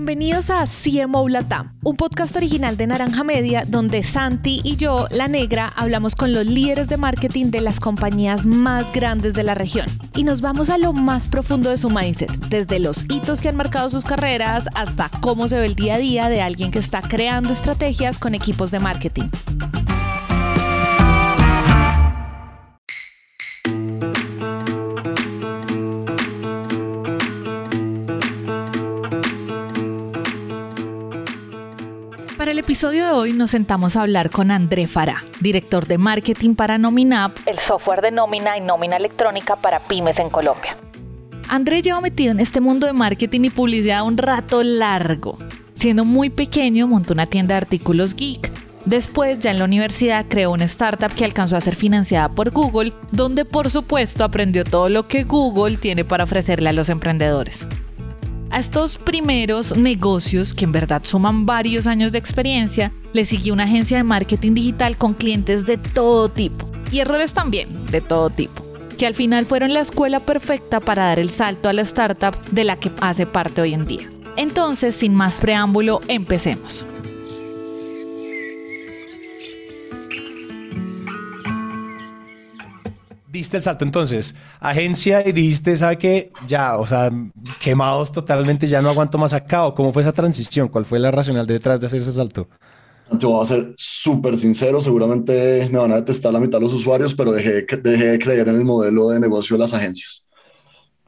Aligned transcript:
Bienvenidos 0.00 0.48
a 0.48 0.64
CMO 0.64 1.28
Latam, 1.28 1.74
un 1.82 1.94
podcast 1.94 2.34
original 2.34 2.78
de 2.78 2.86
Naranja 2.86 3.22
Media 3.22 3.66
donde 3.68 4.02
Santi 4.02 4.62
y 4.64 4.76
yo, 4.76 5.06
la 5.10 5.28
negra, 5.28 5.70
hablamos 5.76 6.16
con 6.16 6.32
los 6.32 6.46
líderes 6.46 6.88
de 6.88 6.96
marketing 6.96 7.50
de 7.50 7.60
las 7.60 7.80
compañías 7.80 8.46
más 8.46 8.90
grandes 8.92 9.34
de 9.34 9.42
la 9.42 9.54
región 9.54 9.84
y 10.16 10.24
nos 10.24 10.40
vamos 10.40 10.70
a 10.70 10.78
lo 10.78 10.94
más 10.94 11.28
profundo 11.28 11.68
de 11.68 11.76
su 11.76 11.90
mindset, 11.90 12.34
desde 12.48 12.78
los 12.78 13.04
hitos 13.10 13.42
que 13.42 13.50
han 13.50 13.56
marcado 13.56 13.90
sus 13.90 14.06
carreras 14.06 14.68
hasta 14.74 15.10
cómo 15.20 15.48
se 15.48 15.60
ve 15.60 15.66
el 15.66 15.74
día 15.74 15.96
a 15.96 15.98
día 15.98 16.28
de 16.30 16.40
alguien 16.40 16.70
que 16.70 16.78
está 16.78 17.02
creando 17.02 17.52
estrategias 17.52 18.18
con 18.18 18.34
equipos 18.34 18.70
de 18.70 18.78
marketing. 18.78 19.28
Episodio 32.70 33.06
de 33.06 33.10
hoy 33.10 33.32
nos 33.32 33.50
sentamos 33.50 33.96
a 33.96 34.02
hablar 34.02 34.30
con 34.30 34.52
André 34.52 34.86
Fará, 34.86 35.24
director 35.40 35.88
de 35.88 35.98
marketing 35.98 36.54
para 36.54 36.78
Nominap, 36.78 37.36
el 37.46 37.58
software 37.58 38.00
de 38.00 38.12
nómina 38.12 38.56
y 38.56 38.60
nómina 38.60 38.96
electrónica 38.96 39.56
para 39.56 39.80
pymes 39.80 40.20
en 40.20 40.30
Colombia. 40.30 40.76
André 41.48 41.82
lleva 41.82 42.00
metido 42.00 42.30
en 42.30 42.38
este 42.38 42.60
mundo 42.60 42.86
de 42.86 42.92
marketing 42.92 43.40
y 43.40 43.50
publicidad 43.50 44.06
un 44.06 44.16
rato 44.16 44.62
largo. 44.62 45.36
Siendo 45.74 46.04
muy 46.04 46.30
pequeño, 46.30 46.86
montó 46.86 47.12
una 47.12 47.26
tienda 47.26 47.54
de 47.54 47.62
artículos 47.62 48.14
geek. 48.14 48.52
Después, 48.84 49.40
ya 49.40 49.50
en 49.50 49.58
la 49.58 49.64
universidad, 49.64 50.26
creó 50.28 50.52
una 50.52 50.66
startup 50.66 51.12
que 51.12 51.24
alcanzó 51.24 51.56
a 51.56 51.60
ser 51.60 51.74
financiada 51.74 52.28
por 52.28 52.52
Google, 52.52 52.92
donde 53.10 53.44
por 53.44 53.68
supuesto 53.68 54.22
aprendió 54.22 54.62
todo 54.62 54.88
lo 54.88 55.08
que 55.08 55.24
Google 55.24 55.76
tiene 55.76 56.04
para 56.04 56.22
ofrecerle 56.22 56.68
a 56.68 56.72
los 56.72 56.88
emprendedores. 56.88 57.66
A 58.50 58.58
estos 58.58 58.98
primeros 58.98 59.76
negocios, 59.76 60.54
que 60.54 60.64
en 60.64 60.72
verdad 60.72 61.02
suman 61.04 61.46
varios 61.46 61.86
años 61.86 62.10
de 62.10 62.18
experiencia, 62.18 62.92
le 63.12 63.24
siguió 63.24 63.54
una 63.54 63.62
agencia 63.62 63.98
de 63.98 64.02
marketing 64.02 64.54
digital 64.54 64.96
con 64.96 65.14
clientes 65.14 65.66
de 65.66 65.78
todo 65.78 66.28
tipo 66.28 66.68
y 66.90 66.98
errores 66.98 67.32
también 67.32 67.86
de 67.92 68.00
todo 68.00 68.28
tipo, 68.28 68.66
que 68.98 69.06
al 69.06 69.14
final 69.14 69.46
fueron 69.46 69.72
la 69.72 69.80
escuela 69.80 70.18
perfecta 70.18 70.80
para 70.80 71.04
dar 71.04 71.20
el 71.20 71.30
salto 71.30 71.68
a 71.68 71.72
la 71.72 71.82
startup 71.82 72.34
de 72.50 72.64
la 72.64 72.74
que 72.74 72.90
hace 73.00 73.24
parte 73.24 73.62
hoy 73.62 73.72
en 73.72 73.86
día. 73.86 74.10
Entonces, 74.36 74.96
sin 74.96 75.14
más 75.14 75.38
preámbulo, 75.38 76.00
empecemos. 76.08 76.84
Diste 83.30 83.56
el 83.56 83.62
salto 83.62 83.84
entonces, 83.84 84.34
agencia 84.58 85.26
y 85.26 85.32
dijiste, 85.32 85.76
¿sabe 85.76 85.98
qué? 85.98 86.32
Ya, 86.46 86.76
o 86.76 86.86
sea, 86.86 87.10
quemados 87.60 88.12
totalmente, 88.12 88.66
ya 88.66 88.82
no 88.82 88.88
aguanto 88.88 89.18
más 89.18 89.32
acá. 89.32 89.66
¿O 89.66 89.74
cómo 89.74 89.92
fue 89.92 90.02
esa 90.02 90.12
transición? 90.12 90.68
¿Cuál 90.68 90.84
fue 90.84 90.98
la 90.98 91.10
racional 91.10 91.46
detrás 91.46 91.80
de 91.80 91.86
hacer 91.86 92.00
ese 92.00 92.12
salto? 92.12 92.48
Yo 93.18 93.30
voy 93.30 93.44
a 93.44 93.48
ser 93.48 93.74
súper 93.76 94.38
sincero, 94.38 94.80
seguramente 94.80 95.68
me 95.70 95.78
van 95.78 95.90
a 95.92 95.96
detestar 95.96 96.32
la 96.32 96.38
mitad 96.38 96.58
de 96.58 96.64
los 96.64 96.72
usuarios, 96.72 97.14
pero 97.14 97.32
dejé, 97.32 97.66
dejé 97.82 98.04
de 98.04 98.18
creer 98.18 98.48
en 98.48 98.54
el 98.54 98.64
modelo 98.64 99.08
de 99.08 99.18
negocio 99.18 99.56
de 99.56 99.60
las 99.60 99.74
agencias. 99.74 100.26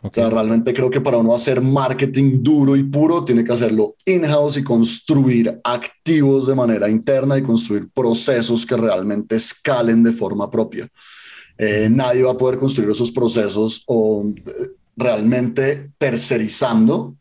O 0.04 0.10
sea, 0.12 0.28
realmente 0.28 0.74
creo 0.74 0.90
que 0.90 1.00
para 1.00 1.18
uno 1.18 1.32
hacer 1.32 1.60
marketing 1.60 2.42
duro 2.42 2.74
y 2.74 2.82
puro, 2.82 3.24
tiene 3.24 3.44
que 3.44 3.52
hacerlo 3.52 3.94
in-house 4.04 4.56
y 4.56 4.64
construir 4.64 5.60
activos 5.62 6.48
de 6.48 6.56
manera 6.56 6.88
interna 6.88 7.38
y 7.38 7.42
construir 7.42 7.88
procesos 7.94 8.66
que 8.66 8.76
realmente 8.76 9.36
escalen 9.36 10.02
de 10.02 10.10
forma 10.10 10.50
propia. 10.50 10.88
Eh, 11.64 11.88
nadie 11.88 12.24
va 12.24 12.32
a 12.32 12.36
poder 12.36 12.58
construir 12.58 12.90
esos 12.90 13.12
procesos 13.12 13.84
o 13.86 14.24
eh, 14.34 14.70
realmente 14.96 15.92
tercerizando 15.96 17.14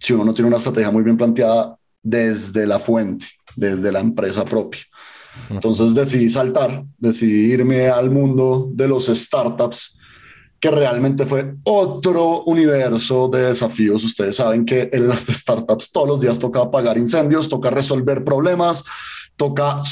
si 0.00 0.14
uno 0.14 0.24
no 0.24 0.32
tiene 0.32 0.48
una 0.48 0.56
estrategia 0.56 0.90
muy 0.90 1.02
bien 1.02 1.18
planteada 1.18 1.76
desde 2.02 2.66
la 2.66 2.78
fuente, 2.78 3.26
desde 3.54 3.92
la 3.92 4.00
empresa 4.00 4.46
propia. 4.46 4.80
Entonces 5.50 5.94
decidí 5.94 6.30
saltar, 6.30 6.86
decidí 6.96 7.52
irme 7.52 7.88
al 7.88 8.10
mundo 8.10 8.70
de 8.72 8.88
los 8.88 9.08
startups, 9.08 9.98
que 10.58 10.70
realmente 10.70 11.26
fue 11.26 11.56
otro 11.64 12.44
universo 12.44 13.28
de 13.28 13.42
desafíos. 13.42 14.02
Ustedes 14.04 14.36
saben 14.36 14.64
que 14.64 14.88
en 14.90 15.06
las 15.06 15.26
startups 15.26 15.92
todos 15.92 16.08
los 16.08 16.20
días 16.22 16.38
toca 16.38 16.62
apagar 16.62 16.96
incendios, 16.96 17.50
toca 17.50 17.68
resolver 17.68 18.24
problemas, 18.24 18.86
toca 19.36 19.82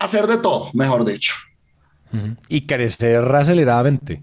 hacer 0.00 0.26
de 0.26 0.38
todo, 0.38 0.70
mejor 0.72 1.04
dicho. 1.04 1.34
Y 2.48 2.62
crecer 2.62 3.24
aceleradamente. 3.34 4.22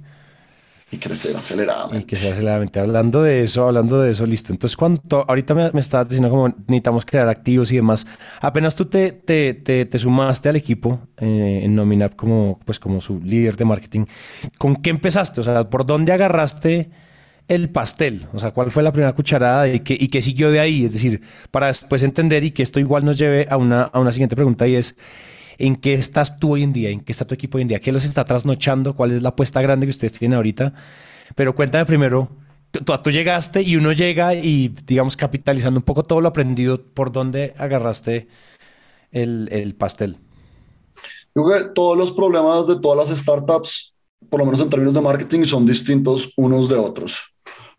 Y 0.93 0.97
crecer 0.97 1.37
aceleradamente. 1.37 1.99
Y 1.99 2.03
crecer 2.03 2.33
aceleradamente. 2.33 2.79
Hablando 2.81 3.23
de 3.23 3.43
eso, 3.43 3.65
hablando 3.65 4.01
de 4.01 4.11
eso, 4.11 4.25
listo. 4.25 4.51
Entonces, 4.51 4.75
cuando 4.75 5.23
ahorita 5.25 5.53
me, 5.53 5.71
me 5.71 5.79
estabas 5.79 6.09
diciendo 6.09 6.29
como 6.29 6.49
necesitamos 6.49 7.05
crear 7.05 7.29
activos 7.29 7.71
y 7.71 7.77
demás, 7.77 8.05
apenas 8.41 8.75
tú 8.75 8.85
te, 8.85 9.13
te, 9.13 9.53
te, 9.53 9.99
sumaste 9.99 10.49
al 10.49 10.57
equipo 10.57 10.99
eh, 11.17 11.61
en 11.63 11.75
Nominap 11.75 12.17
como, 12.17 12.59
pues, 12.65 12.77
como 12.77 12.99
su 12.99 13.21
líder 13.21 13.55
de 13.55 13.63
marketing, 13.63 14.05
¿con 14.57 14.75
qué 14.75 14.89
empezaste? 14.89 15.39
O 15.39 15.43
sea, 15.45 15.69
¿por 15.69 15.85
dónde 15.85 16.11
agarraste 16.11 16.89
el 17.47 17.69
pastel? 17.69 18.27
O 18.33 18.39
sea, 18.39 18.51
¿cuál 18.51 18.69
fue 18.69 18.83
la 18.83 18.91
primera 18.91 19.13
cucharada 19.13 19.69
y 19.69 19.79
qué, 19.79 19.95
y 19.97 20.09
qué 20.09 20.21
siguió 20.21 20.51
de 20.51 20.59
ahí? 20.59 20.83
Es 20.83 20.91
decir, 20.91 21.21
para 21.51 21.67
después 21.67 22.03
entender 22.03 22.43
y 22.43 22.51
que 22.51 22.63
esto 22.63 22.81
igual 22.81 23.05
nos 23.05 23.17
lleve 23.17 23.47
a 23.49 23.55
una, 23.55 23.83
a 23.83 23.97
una 23.97 24.11
siguiente 24.11 24.35
pregunta 24.35 24.67
y 24.67 24.75
es... 24.75 24.97
¿En 25.57 25.75
qué 25.75 25.93
estás 25.93 26.39
tú 26.39 26.53
hoy 26.53 26.63
en 26.63 26.73
día? 26.73 26.89
¿En 26.89 27.01
qué 27.01 27.11
está 27.11 27.25
tu 27.25 27.35
equipo 27.35 27.57
hoy 27.57 27.63
en 27.63 27.67
día? 27.67 27.79
¿Qué 27.79 27.91
los 27.91 28.03
está 28.03 28.25
trasnochando? 28.25 28.95
¿Cuál 28.95 29.11
es 29.11 29.21
la 29.21 29.29
apuesta 29.29 29.61
grande 29.61 29.85
que 29.85 29.91
ustedes 29.91 30.13
tienen 30.13 30.35
ahorita? 30.35 30.73
Pero 31.35 31.55
cuéntame 31.55 31.85
primero, 31.85 32.29
tú, 32.71 33.11
llegaste 33.11 33.61
y 33.61 33.75
uno 33.75 33.91
llega 33.91 34.33
y, 34.33 34.69
digamos, 34.85 35.15
capitalizando 35.15 35.79
un 35.79 35.83
poco 35.83 36.03
todo 36.03 36.21
lo 36.21 36.29
aprendido, 36.29 36.81
¿por 36.81 37.11
dónde 37.11 37.53
agarraste 37.57 38.27
el, 39.11 39.49
el 39.51 39.75
pastel? 39.75 40.17
Yo 41.35 41.43
creo 41.43 41.57
que 41.57 41.73
todos 41.73 41.97
los 41.97 42.11
problemas 42.11 42.67
de 42.67 42.79
todas 42.79 43.09
las 43.09 43.17
startups, 43.17 43.95
por 44.29 44.39
lo 44.39 44.45
menos 44.45 44.61
en 44.61 44.69
términos 44.69 44.93
de 44.93 45.01
marketing, 45.01 45.43
son 45.43 45.65
distintos 45.65 46.33
unos 46.35 46.67
de 46.67 46.75
otros. 46.75 47.30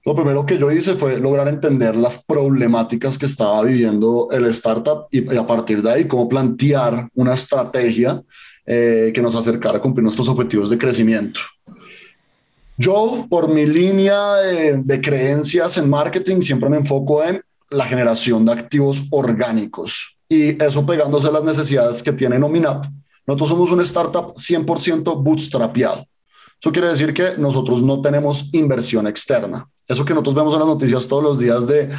Lo 0.05 0.17
primero 0.17 0.45
que 0.45 0.59
yo 0.59 0.71
hice 0.73 0.95
fue 0.95 1.19
lograr 1.21 1.47
entender 1.47 1.95
las 1.95 2.25
problemáticas 2.25 3.17
que 3.17 3.27
estaba 3.27 3.63
viviendo 3.63 4.29
el 4.33 4.47
startup 4.47 5.07
y, 5.13 5.37
a 5.37 5.47
partir 5.47 5.81
de 5.81 5.93
ahí 5.93 6.05
cómo 6.07 6.29
plantear 6.29 7.09
una 7.15 7.35
estrategia 7.35 8.21
eh, 8.67 9.12
que 9.15 9.23
nos 9.23 9.35
acercara 9.37 9.79
a 9.79 9.81
cumplir 9.81 10.03
nuestros 10.03 10.29
objetivos 10.29 10.71
de 10.71 10.79
crecimiento. 10.79 11.41
Yo, 12.77 13.27
por 13.31 13.49
mi 13.49 13.65
línea 13.65 14.35
de, 14.35 15.01
creencias 15.01 15.77
en 15.77 15.89
marketing, 15.89 16.41
siempre 16.41 16.69
me 16.69 16.79
enfoco 16.79 17.23
en 17.23 17.41
la 17.71 17.85
generación 17.85 18.45
de 18.45 18.53
activos 18.53 19.05
orgánicos 19.11 20.19
y 20.29 20.61
eso 20.62 20.85
pegándose 20.85 21.29
a 21.29 21.33
las 21.33 21.45
necesidades 21.45 22.03
que 22.03 22.12
tiene 22.12 22.41
Nominap. 22.41 22.87
Nosotros 23.25 23.51
somos 23.51 23.71
una 23.71 23.83
startup 23.83 24.35
100% 24.35 25.23
bootstrapeado. 25.23 26.07
Eso 26.61 26.73
quiere 26.73 26.89
decir 26.89 27.15
que 27.15 27.37
nosotros 27.39 27.83
no 27.83 28.01
tenemos 28.01 28.53
inversión 28.53 29.07
externa. 29.07 29.69
Eso 29.88 30.04
que 30.04 30.15
nosotros 30.15 30.34
vemos 30.34 30.54
en 30.54 30.60
las 30.60 30.69
noticias 30.69 31.09
todos 31.09 31.22
los 31.22 31.38
días 31.38 31.66
de, 31.66 31.91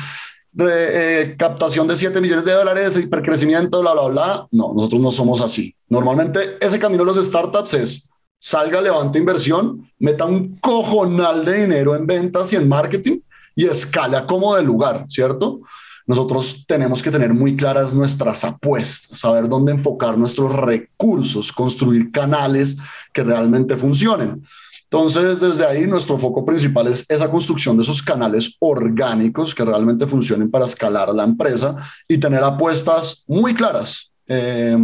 eh, 0.59 1.35
captación 1.37 1.87
de 1.87 1.97
7 1.97 2.21
millones 2.21 2.45
de 2.45 2.53
dólares, 2.53 2.97
hipercrecimiento, 2.97 3.81
bla, 3.81 3.93
bla, 3.93 4.03
bla. 4.03 4.47
No, 4.51 4.73
nosotros 4.73 5.01
no 5.01 5.11
somos 5.11 5.41
así. 5.41 5.75
Normalmente 5.89 6.57
ese 6.59 6.79
camino 6.79 7.03
de 7.03 7.13
los 7.13 7.27
startups 7.27 7.73
es 7.73 8.09
salga, 8.39 8.81
levante 8.81 9.19
inversión, 9.19 9.89
meta 9.99 10.25
un 10.25 10.57
cojonal 10.57 11.45
de 11.45 11.61
dinero 11.61 11.95
en 11.95 12.05
ventas 12.05 12.51
y 12.51 12.57
en 12.57 12.67
marketing 12.67 13.19
y 13.55 13.65
escala 13.65 14.27
como 14.27 14.55
de 14.55 14.63
lugar, 14.63 15.05
¿cierto? 15.07 15.61
Nosotros 16.05 16.65
tenemos 16.67 17.01
que 17.01 17.11
tener 17.11 17.33
muy 17.33 17.55
claras 17.55 17.93
nuestras 17.93 18.43
apuestas, 18.43 19.17
saber 19.17 19.47
dónde 19.47 19.71
enfocar 19.71 20.17
nuestros 20.17 20.53
recursos, 20.53 21.53
construir 21.53 22.11
canales 22.11 22.77
que 23.13 23.23
realmente 23.23 23.77
funcionen. 23.77 24.45
Entonces, 24.93 25.39
desde 25.39 25.65
ahí 25.65 25.87
nuestro 25.87 26.19
foco 26.19 26.45
principal 26.45 26.85
es 26.87 27.03
esa 27.09 27.27
construcción 27.27 27.75
de 27.75 27.81
esos 27.81 28.03
canales 28.03 28.55
orgánicos 28.59 29.55
que 29.55 29.65
realmente 29.65 30.05
funcionen 30.05 30.51
para 30.51 30.65
escalar 30.65 31.09
a 31.09 31.13
la 31.13 31.23
empresa 31.23 31.77
y 32.07 32.19
tener 32.19 32.43
apuestas 32.43 33.23
muy 33.27 33.55
claras 33.55 34.11
eh, 34.27 34.77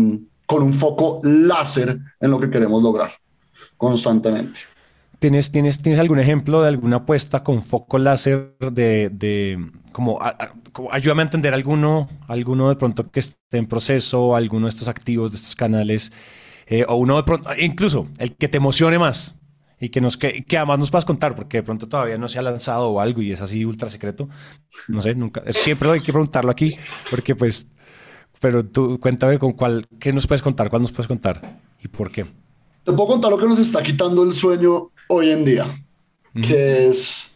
con 0.47 0.63
un 0.63 0.73
foco 0.73 1.21
láser 1.21 1.99
en 2.19 2.31
lo 2.31 2.39
que 2.39 2.49
queremos 2.49 2.81
lograr 2.81 3.11
constantemente. 3.77 4.61
¿Tienes, 5.19 5.51
tienes, 5.51 5.79
¿Tienes 5.79 5.99
algún 5.99 6.17
ejemplo 6.17 6.63
de 6.63 6.69
alguna 6.69 6.95
apuesta 6.95 7.43
con 7.43 7.61
foco 7.61 7.99
láser 7.99 8.55
de, 8.71 9.11
de 9.11 9.63
como, 9.91 10.19
ayúdame 10.91 11.21
a 11.21 11.25
entender 11.25 11.53
alguno, 11.53 12.09
alguno 12.27 12.69
de 12.69 12.77
pronto 12.77 13.11
que 13.11 13.19
esté 13.19 13.37
en 13.59 13.67
proceso, 13.67 14.35
alguno 14.35 14.65
de 14.65 14.71
estos 14.71 14.87
activos, 14.87 15.29
de 15.29 15.37
estos 15.37 15.55
canales, 15.55 16.11
eh, 16.65 16.83
o 16.87 16.95
uno 16.95 17.15
de 17.15 17.23
pronto, 17.23 17.51
incluso 17.59 18.07
el 18.17 18.35
que 18.35 18.47
te 18.47 18.57
emocione 18.57 18.97
más? 18.97 19.38
Y 19.79 19.89
que, 19.89 20.01
nos, 20.01 20.17
que, 20.17 20.43
que, 20.43 20.57
además 20.57 20.79
nos 20.79 20.91
puedas 20.91 21.05
contar, 21.05 21.35
porque 21.35 21.57
de 21.57 21.63
pronto 21.63 21.87
todavía 21.87 22.17
no 22.17 22.27
se 22.27 22.39
ha 22.39 22.41
lanzado 22.41 22.89
o 22.89 22.99
algo 22.99 23.21
y 23.21 23.31
es 23.31 23.41
así 23.41 23.63
ultra 23.63 23.89
secreto. 23.89 24.27
No 24.87 25.01
sé, 25.01 25.15
nunca. 25.15 25.41
Siempre 25.51 25.89
hay 25.89 26.01
que 26.01 26.11
preguntarlo 26.11 26.51
aquí, 26.51 26.75
porque 27.09 27.35
pues. 27.35 27.67
Pero 28.41 28.65
tú 28.65 28.99
cuéntame 29.01 29.37
con 29.37 29.51
cuál, 29.51 29.85
¿qué 29.99 30.13
nos 30.13 30.25
puedes 30.25 30.41
contar? 30.41 30.69
¿Cuál 30.69 30.81
nos 30.81 30.93
puedes 30.93 31.07
contar? 31.07 31.59
¿Y 31.83 31.89
por 31.89 32.09
qué? 32.09 32.25
Te 32.85 32.93
puedo 32.93 33.07
contar 33.07 33.31
lo 33.31 33.37
que 33.37 33.45
nos 33.45 33.59
está 33.59 33.83
quitando 33.83 34.23
el 34.23 34.31
sueño 34.31 34.91
hoy 35.09 35.31
en 35.31 35.43
día, 35.43 35.83
que 36.33 36.87
es 36.87 37.35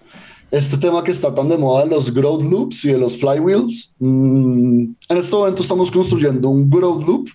este 0.49 0.77
tema 0.77 1.03
que 1.03 1.11
está 1.11 1.33
tan 1.33 1.49
de 1.49 1.57
moda 1.57 1.83
de 1.83 1.89
los 1.89 2.13
growth 2.13 2.43
loops 2.43 2.85
y 2.85 2.93
de 2.93 2.97
los 2.97 3.17
flywheels. 3.17 3.95
Mm, 3.99 4.93
en 5.09 5.17
este 5.17 5.35
momento 5.35 5.61
estamos 5.61 5.91
construyendo 5.91 6.47
un 6.47 6.69
growth 6.69 7.03
loop 7.05 7.29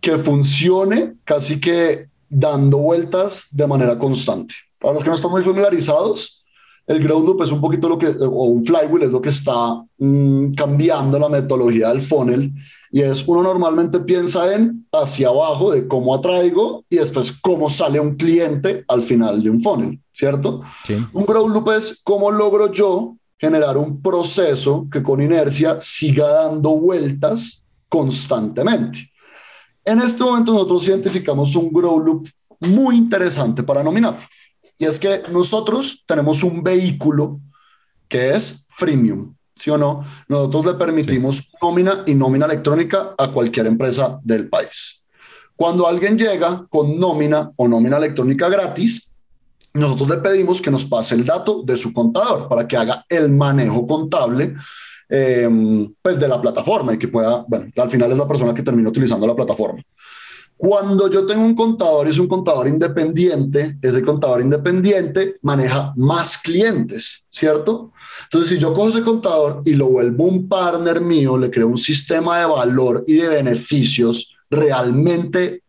que 0.00 0.16
funcione 0.16 1.14
casi 1.24 1.60
que 1.60 2.08
dando 2.32 2.78
vueltas 2.78 3.48
de 3.52 3.66
manera 3.66 3.98
constante. 3.98 4.54
Para 4.78 4.94
los 4.94 5.02
que 5.02 5.10
no 5.10 5.16
están 5.16 5.30
muy 5.30 5.42
familiarizados, 5.42 6.42
el 6.86 7.02
growth 7.02 7.24
loop 7.24 7.42
es 7.42 7.52
un 7.52 7.60
poquito 7.60 7.88
lo 7.88 7.98
que, 7.98 8.08
o 8.08 8.44
un 8.44 8.64
flywheel 8.64 9.04
es 9.04 9.10
lo 9.10 9.20
que 9.20 9.28
está 9.28 9.84
mm, 9.98 10.54
cambiando 10.54 11.18
la 11.18 11.28
metodología 11.28 11.90
del 11.90 12.00
funnel 12.00 12.52
y 12.90 13.00
es 13.00 13.26
uno 13.26 13.42
normalmente 13.42 14.00
piensa 14.00 14.52
en 14.52 14.86
hacia 14.92 15.28
abajo 15.28 15.72
de 15.72 15.86
cómo 15.86 16.14
atraigo 16.14 16.84
y 16.90 16.96
después 16.96 17.32
cómo 17.32 17.70
sale 17.70 18.00
un 18.00 18.16
cliente 18.16 18.84
al 18.88 19.02
final 19.02 19.42
de 19.42 19.50
un 19.50 19.60
funnel, 19.60 20.00
¿cierto? 20.12 20.62
Un 21.12 21.24
growth 21.24 21.50
loop 21.50 21.70
es 21.70 22.00
cómo 22.02 22.30
logro 22.30 22.72
yo 22.72 23.16
generar 23.38 23.76
un 23.76 24.02
proceso 24.02 24.86
que 24.90 25.02
con 25.02 25.22
inercia 25.22 25.80
siga 25.80 26.28
dando 26.28 26.70
vueltas 26.70 27.64
constantemente. 27.88 29.11
En 29.84 30.00
este 30.00 30.22
momento 30.22 30.52
nosotros 30.52 30.86
identificamos 30.88 31.54
un 31.56 31.72
growth 31.72 32.04
loop 32.04 32.28
muy 32.60 32.96
interesante 32.96 33.62
para 33.62 33.82
nominar. 33.82 34.18
Y 34.78 34.84
es 34.84 34.98
que 34.98 35.22
nosotros 35.30 36.04
tenemos 36.06 36.42
un 36.42 36.62
vehículo 36.62 37.40
que 38.08 38.34
es 38.34 38.66
freemium. 38.76 39.34
¿sí 39.54 39.70
o 39.70 39.78
no? 39.78 40.04
Nosotros 40.28 40.66
le 40.66 40.74
permitimos 40.74 41.52
nómina 41.60 42.02
y 42.06 42.14
nómina 42.14 42.46
electrónica 42.46 43.14
a 43.16 43.30
cualquier 43.30 43.66
empresa 43.66 44.18
del 44.22 44.48
país. 44.48 45.04
Cuando 45.54 45.86
alguien 45.86 46.18
llega 46.18 46.66
con 46.68 46.98
nómina 46.98 47.52
o 47.56 47.68
nómina 47.68 47.96
electrónica 47.96 48.48
gratis, 48.48 49.14
nosotros 49.74 50.08
le 50.08 50.16
pedimos 50.16 50.60
que 50.60 50.70
nos 50.70 50.84
pase 50.84 51.14
el 51.14 51.24
dato 51.24 51.62
de 51.62 51.76
su 51.76 51.92
contador 51.92 52.48
para 52.48 52.66
que 52.66 52.76
haga 52.76 53.04
el 53.08 53.30
manejo 53.30 53.86
contable 53.86 54.54
em, 55.14 55.92
pues 56.00 56.18
de 56.18 56.26
la 56.26 56.40
plataforma 56.40 56.94
y 56.94 56.98
que 56.98 57.08
pueda, 57.08 57.44
bueno, 57.46 57.66
al 57.76 57.90
final 57.90 58.10
es 58.10 58.16
la 58.16 58.26
persona 58.26 58.54
que 58.54 58.62
termina 58.62 58.88
utilizando 58.88 59.26
la 59.26 59.36
plataforma. 59.36 59.82
Cuando 60.56 61.10
yo 61.10 61.26
tengo 61.26 61.42
un 61.42 61.54
contador 61.54 62.06
y 62.06 62.10
es 62.10 62.18
un 62.18 62.28
contador 62.28 62.66
independiente, 62.66 63.76
ese 63.82 64.02
contador 64.02 64.40
independiente 64.40 65.36
maneja 65.42 65.92
más 65.96 66.38
clientes, 66.38 67.26
¿cierto? 67.28 67.92
Entonces, 68.24 68.50
si 68.50 68.58
yo 68.58 68.72
cojo 68.72 68.88
ese 68.88 69.02
contador 69.02 69.60
y 69.66 69.74
lo 69.74 69.88
vuelvo 69.88 70.24
un 70.24 70.48
partner 70.48 71.02
mío, 71.02 71.36
le 71.36 71.50
creo 71.50 71.68
un 71.68 71.76
sistema 71.76 72.38
de 72.38 72.46
valor 72.46 73.04
y 73.06 73.16
de 73.16 73.28
beneficios 73.28 74.34
realmente 74.48 75.62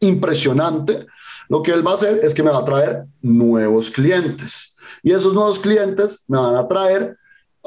impresionante, 0.00 1.06
lo 1.50 1.62
que 1.62 1.72
él 1.72 1.86
va 1.86 1.90
a 1.90 1.94
hacer 1.94 2.20
es 2.22 2.32
que 2.32 2.42
me 2.42 2.50
va 2.50 2.60
a 2.60 2.64
traer 2.64 3.04
nuevos 3.20 3.90
clientes. 3.90 4.76
Y 5.02 5.12
esos 5.12 5.34
nuevos 5.34 5.58
clientes 5.58 6.24
me 6.28 6.38
van 6.38 6.54
a 6.54 6.66
traer 6.66 7.18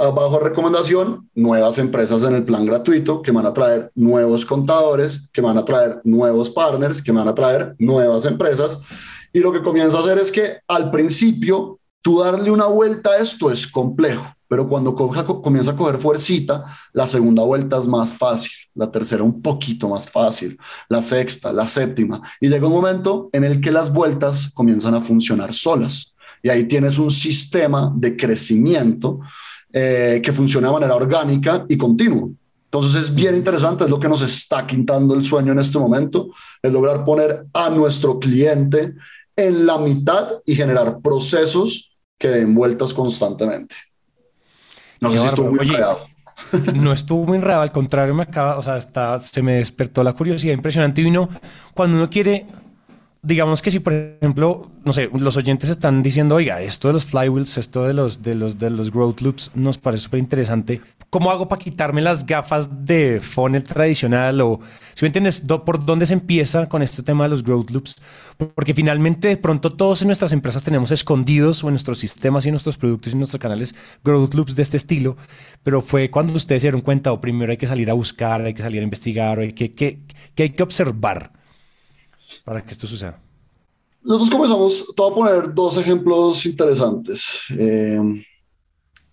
bajo 0.08 0.40
recomendación, 0.40 1.30
nuevas 1.36 1.78
empresas 1.78 2.24
en 2.24 2.36
el 2.36 2.44
plan 2.44 2.66
gratuito 2.66 3.22
que 3.22 3.32
van 3.32 3.46
a 3.46 3.54
traer 3.54 3.92
nuevos 3.96 4.46
contadores, 4.46 5.30
que 5.34 5.42
van 5.42 5.58
a 5.58 5.66
traer 5.66 6.00
nuevos 6.06 6.50
partners, 6.50 7.02
que 7.02 7.12
van 7.12 7.28
a 7.28 7.36
traer 7.36 7.76
nuevas 7.78 8.26
empresas. 8.26 8.80
Y 9.34 9.40
lo 9.40 9.52
que 9.52 9.62
comienza 9.62 9.98
a 9.98 10.02
hacer 10.02 10.18
es 10.18 10.32
que 10.32 10.60
al 10.68 10.90
principio, 10.90 11.80
tú 12.02 12.22
darle 12.22 12.50
una 12.50 12.66
vuelta 12.66 13.12
a 13.12 13.18
esto 13.18 13.52
es 13.52 13.68
complejo, 13.68 14.26
pero 14.48 14.68
cuando 14.68 14.96
comienza 14.96 15.72
a 15.72 15.76
coger 15.76 15.98
fuercita, 15.98 16.66
la 16.94 17.06
segunda 17.06 17.44
vuelta 17.44 17.78
es 17.78 17.86
más 17.86 18.14
fácil, 18.14 18.52
la 18.74 18.90
tercera 18.90 19.24
un 19.24 19.42
poquito 19.42 19.90
más 19.90 20.10
fácil, 20.10 20.58
la 20.88 21.02
sexta, 21.02 21.52
la 21.52 21.68
séptima. 21.68 22.22
Y 22.40 22.48
llega 22.48 22.68
un 22.68 22.74
momento 22.74 23.30
en 23.34 23.44
el 23.44 23.62
que 23.62 23.72
las 23.72 23.94
vueltas 23.94 24.52
comienzan 24.54 24.96
a 24.96 25.02
funcionar 25.02 25.54
solas. 25.54 26.16
Y 26.42 26.50
ahí 26.50 26.64
tienes 26.64 26.98
un 26.98 27.12
sistema 27.12 27.92
de 27.94 28.16
crecimiento 28.16 29.20
eh, 29.72 30.22
que 30.24 30.34
funciona 30.34 30.68
de 30.68 30.74
manera 30.74 30.96
orgánica 30.96 31.66
y 31.68 31.78
continua. 31.78 32.30
Entonces 32.66 33.04
es 33.04 33.16
bien 33.16 33.36
interesante, 33.36 33.84
es 33.84 33.90
lo 33.90 34.00
que 34.00 34.08
nos 34.08 34.22
está 34.22 34.68
quitando 34.68 35.16
el 35.16 35.24
sueño 35.24 35.54
en 35.54 35.60
este 35.60 35.80
momento, 35.80 36.30
es 36.62 36.72
lograr 36.72 37.04
poner 37.04 37.46
a 37.54 37.70
nuestro 37.70 38.20
cliente 38.20 38.94
en 39.36 39.66
la 39.66 39.78
mitad 39.78 40.34
y 40.46 40.56
generar 40.56 41.00
procesos 41.00 41.98
que 42.18 42.28
den 42.28 42.54
vueltas 42.54 42.94
constantemente. 42.94 43.76
No 45.00 45.12
sé 45.12 45.20
si 45.20 45.26
estuvo 45.28 45.50
muy 45.50 45.60
enredado. 45.60 46.08
No 46.74 46.94
estuvo 46.94 47.26
muy 47.26 47.38
enredado, 47.38 47.62
al 47.62 47.72
contrario, 47.72 48.14
me 48.14 48.24
acaba, 48.24 48.58
o 48.58 48.64
sea, 48.64 48.78
está, 48.78 49.20
se 49.20 49.42
me 49.42 49.56
despertó 49.56 50.04
la 50.04 50.14
curiosidad 50.14 50.54
impresionante 50.54 51.02
y 51.02 51.06
vino 51.06 51.30
cuando 51.74 51.98
uno 51.98 52.10
quiere 52.10 52.46
digamos 53.22 53.62
que 53.62 53.72
si, 53.72 53.80
por 53.80 53.94
ejemplo, 53.94 54.72
no 54.86 54.94
sé, 54.94 55.10
los 55.14 55.36
oyentes 55.36 55.70
están 55.70 56.02
diciendo, 56.02 56.36
oiga, 56.36 56.62
esto 56.62 56.88
de 56.88 56.94
los 56.94 57.06
flywheels, 57.06 57.58
esto 57.58 57.84
de 57.84 57.94
los, 57.94 58.22
de 58.22 58.36
los, 58.36 58.58
de 58.58 58.70
los 58.70 58.92
growth 58.92 59.22
loops 59.22 59.52
nos 59.56 59.78
parece 59.78 60.04
súper 60.04 60.20
interesante. 60.20 60.82
¿Cómo 61.10 61.32
hago 61.32 61.48
para 61.48 61.62
quitarme 61.62 62.02
las 62.02 62.26
gafas 62.26 62.86
de 62.86 63.20
funnel 63.20 63.64
tradicional? 63.64 64.40
O, 64.42 64.60
si 64.94 65.04
me 65.04 65.08
entiendes, 65.08 65.42
¿por 65.42 65.84
dónde 65.84 66.06
se 66.06 66.14
empieza 66.14 66.68
con 66.68 66.82
este 66.82 67.02
tema 67.04 67.24
de 67.24 67.32
los 67.32 67.44
growth 67.44 67.72
loops? 67.72 68.00
Porque 68.56 68.74
finalmente, 68.74 69.28
de 69.28 69.38
pronto, 69.38 69.74
todos 69.74 70.02
en 70.02 70.08
nuestras 70.08 70.32
empresas 70.32 70.64
tenemos 70.64 70.92
escondidos 70.92 71.64
o 71.64 71.68
en 71.68 71.74
nuestros 71.74 72.00
sistemas 72.00 72.46
y 72.46 72.52
nuestros 72.52 72.78
productos 72.78 73.12
y 73.12 73.16
nuestros 73.18 73.42
canales 73.42 73.76
growth 74.04 74.34
loops 74.36 74.56
de 74.56 74.62
este 74.62 74.78
estilo. 74.78 75.18
Pero 75.64 75.82
fue 75.82 76.10
cuando 76.10 76.34
ustedes 76.34 76.62
se 76.62 76.68
dieron 76.68 76.82
cuenta, 76.82 77.12
o 77.12 77.20
primero 77.20 77.52
hay 77.52 77.58
que 77.58 77.68
salir 77.68 77.90
a 77.90 77.94
buscar, 77.94 78.42
hay 78.42 78.54
que 78.54 78.62
salir 78.62 78.82
a 78.82 78.84
investigar, 78.84 79.40
o 79.40 79.42
hay 79.42 79.54
que, 79.54 79.72
que 79.72 80.00
hay 80.38 80.52
que 80.52 80.64
observar 80.64 81.39
para 82.44 82.64
que 82.64 82.72
esto 82.72 82.88
suceda? 82.88 83.22
Nosotros 84.02 84.30
comenzamos, 84.30 84.86
te 84.96 85.02
voy 85.02 85.12
a 85.12 85.16
poner 85.16 85.54
dos 85.54 85.78
ejemplos 85.78 86.46
interesantes. 86.46 87.42
Eh, 87.58 88.00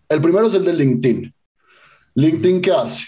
el 0.08 0.20
primero 0.20 0.46
es 0.46 0.54
el 0.54 0.64
de 0.64 0.72
LinkedIn. 0.72 1.34
LinkedIn, 2.14 2.62
¿qué 2.62 2.72
hace? 2.72 3.04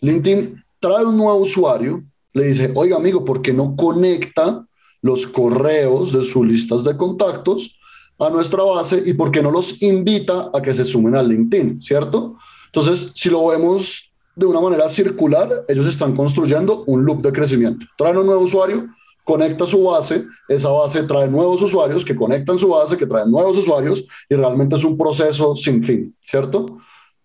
LinkedIn 0.00 0.62
trae 0.78 1.04
un 1.04 1.16
nuevo 1.16 1.36
usuario, 1.36 2.04
le 2.32 2.46
dice, 2.46 2.70
oiga 2.74 2.96
amigo, 2.96 3.24
¿por 3.24 3.40
qué 3.40 3.52
no 3.52 3.74
conecta 3.76 4.66
los 5.00 5.26
correos 5.26 6.12
de 6.12 6.22
sus 6.22 6.46
listas 6.46 6.84
de 6.84 6.96
contactos 6.96 7.78
a 8.18 8.30
nuestra 8.30 8.62
base 8.62 9.02
y 9.04 9.14
por 9.14 9.32
qué 9.32 9.42
no 9.42 9.50
los 9.50 9.82
invita 9.82 10.50
a 10.52 10.62
que 10.62 10.74
se 10.74 10.84
sumen 10.84 11.16
a 11.16 11.22
LinkedIn, 11.22 11.80
¿cierto? 11.80 12.36
Entonces, 12.66 13.10
si 13.14 13.28
lo 13.28 13.48
vemos 13.48 14.12
de 14.34 14.46
una 14.46 14.60
manera 14.60 14.88
circular, 14.88 15.64
ellos 15.68 15.86
están 15.86 16.14
construyendo 16.14 16.84
un 16.86 17.04
loop 17.04 17.22
de 17.22 17.32
crecimiento. 17.32 17.86
Traen 17.98 18.16
un 18.16 18.26
nuevo 18.26 18.42
usuario, 18.42 18.88
conecta 19.24 19.66
su 19.66 19.84
base, 19.84 20.24
esa 20.48 20.70
base 20.70 21.02
trae 21.04 21.28
nuevos 21.28 21.62
usuarios 21.62 22.04
que 22.04 22.16
conectan 22.16 22.58
su 22.58 22.68
base, 22.68 22.96
que 22.96 23.06
traen 23.06 23.30
nuevos 23.30 23.56
usuarios 23.56 24.04
y 24.28 24.34
realmente 24.34 24.76
es 24.76 24.84
un 24.84 24.96
proceso 24.96 25.54
sin 25.54 25.82
fin, 25.82 26.14
¿cierto? 26.20 26.78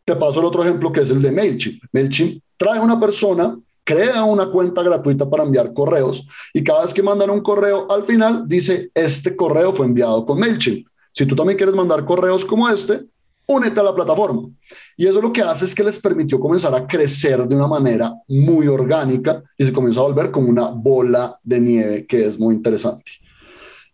Te 0.06 0.16
paso 0.16 0.40
el 0.40 0.46
otro 0.46 0.64
ejemplo 0.64 0.92
que 0.92 1.02
es 1.02 1.10
el 1.10 1.22
de 1.22 1.32
MailChimp. 1.32 1.84
MailChimp 1.92 2.42
trae 2.56 2.80
una 2.80 3.00
persona, 3.00 3.58
crea 3.84 4.24
una 4.24 4.50
cuenta 4.50 4.84
gratuita 4.84 5.30
para 5.30 5.44
enviar 5.44 5.74
correos 5.74 6.28
y 6.54 6.64
cada 6.64 6.84
vez 6.84 6.94
que 6.94 7.04
mandan 7.04 7.30
un 7.30 7.42
correo 7.42 7.88
al 7.92 8.04
final 8.04 8.44
dice, 8.48 8.92
este 8.94 9.36
correo 9.36 9.74
fue 9.74 9.86
enviado 9.86 10.26
con 10.26 10.40
MailChimp. 10.40 10.88
Si 11.12 11.26
tú 11.26 11.36
también 11.36 11.58
quieres 11.58 11.76
mandar 11.76 12.06
correos 12.06 12.46
como 12.46 12.70
este, 12.70 13.06
únete 13.48 13.80
a 13.80 13.84
la 13.84 13.96
plataforma. 13.96 14.50
Y 14.96 15.08
eso 15.08 15.22
lo 15.22 15.32
que 15.32 15.42
hace 15.42 15.66
es 15.66 15.74
que 15.74 15.84
les 15.84 15.98
permitió 15.98 16.40
comenzar 16.40 16.76
a 16.76 16.86
crecer 16.86 17.48
de 17.48 17.56
una 17.56 17.68
manera 17.68 18.14
muy 18.28 18.68
orgánica 18.68 19.42
y 19.58 19.66
se 19.66 19.74
comenzó 19.74 20.02
a 20.02 20.08
volver 20.08 20.32
como 20.32 20.50
una 20.50 20.68
bola 20.68 21.40
de 21.44 21.60
nieve 21.60 22.06
que 22.06 22.26
es 22.26 22.38
muy 22.38 22.56
interesante. 22.56 23.12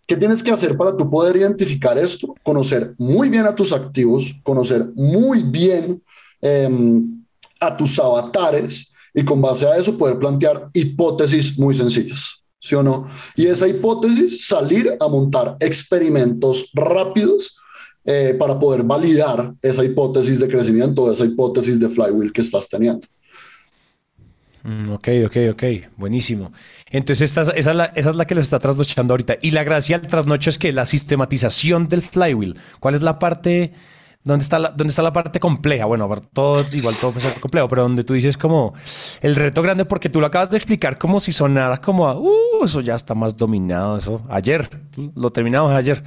¿Qué 0.06 0.18
tienes 0.18 0.44
que 0.44 0.52
hacer 0.52 0.76
para 0.76 0.98
tú 0.98 1.10
poder 1.10 1.38
identificar 1.38 1.98
esto? 1.98 2.36
Conocer 2.44 2.94
muy 2.98 3.30
bien 3.30 3.46
a 3.46 3.56
tus 3.56 3.72
activos, 3.72 4.34
conocer 4.44 4.88
muy 4.96 5.44
bien 5.44 6.04
em, 6.42 7.24
a 7.60 7.78
tus 7.78 7.98
avatares 8.00 8.92
y 9.14 9.24
con 9.24 9.40
base 9.42 9.66
a 9.66 9.78
eso 9.78 9.98
poder 9.98 10.18
plantear 10.18 10.70
hipótesis 10.74 11.58
muy 11.58 11.76
sencillas. 11.76 12.44
¿Sí 12.60 12.76
o 12.76 12.84
no? 12.84 13.08
Y 13.36 13.46
esa 13.46 13.68
hipótesis, 13.68 14.48
salir 14.48 14.96
a 15.00 15.08
montar 15.08 15.58
experimentos 15.60 16.72
rápidos 16.74 17.58
eh, 18.06 18.36
para 18.38 18.60
poder 18.60 18.84
validar 18.84 19.54
esa 19.62 19.84
hipótesis 19.84 20.40
de 20.40 20.48
crecimiento, 20.48 21.12
esa 21.12 21.26
hipótesis 21.26 21.80
de 21.80 21.90
flywheel 21.90 22.34
que 22.34 22.42
estás 22.42 22.68
teniendo. 22.68 23.08
Mm, 24.64 24.92
ok, 24.92 25.08
ok, 25.26 25.38
ok, 25.52 25.64
buenísimo. 25.98 26.52
Entonces, 26.90 27.32
esa, 27.32 27.52
es 27.52 27.66
la, 27.66 28.26
que 28.26 28.36
lo 28.36 28.42
está 28.42 28.60
trasnochando 28.60 29.14
ahorita. 29.14 29.38
Y 29.42 29.52
la 29.52 29.64
gracia 29.64 30.00
del 30.00 30.10
trasnocho 30.10 30.50
es 30.50 30.58
que 30.58 30.72
la 30.72 30.86
sistematización 30.86 31.88
del 31.88 32.02
flywheel, 32.02 32.58
¿cuál 32.80 32.96
es 32.96 33.02
la 33.02 33.20
parte, 33.20 33.74
dónde 34.24 34.44
está 34.44 34.60
la, 34.60 34.70
dónde 34.70 34.92
está 34.92 35.02
la 35.02 35.12
parte 35.12 35.40
compleja? 35.42 35.86
Bueno, 35.86 36.10
todo, 36.32 36.66
igual 36.72 36.96
todo 36.96 37.14
es 37.18 37.26
complejo, 37.40 37.68
pero 37.68 37.84
donde 37.84 38.06
tú 38.06 38.14
dices 38.14 38.38
como 38.38 38.74
el 39.22 39.36
reto 39.36 39.62
grande, 39.62 39.84
porque 39.84 40.10
tú 40.10 40.22
lo 40.22 40.28
acabas 40.28 40.50
de 40.50 40.58
explicar 40.58 40.98
como 40.98 41.20
si 41.20 41.34
sonara 41.34 41.82
como, 41.82 42.10
uh, 42.14 42.64
eso 42.64 42.80
ya 42.80 42.96
está 42.96 43.16
más 43.16 43.36
dominado, 43.36 43.98
eso. 43.98 44.22
Ayer, 44.30 44.70
lo 45.16 45.30
terminamos 45.32 45.74
ayer. 45.74 46.04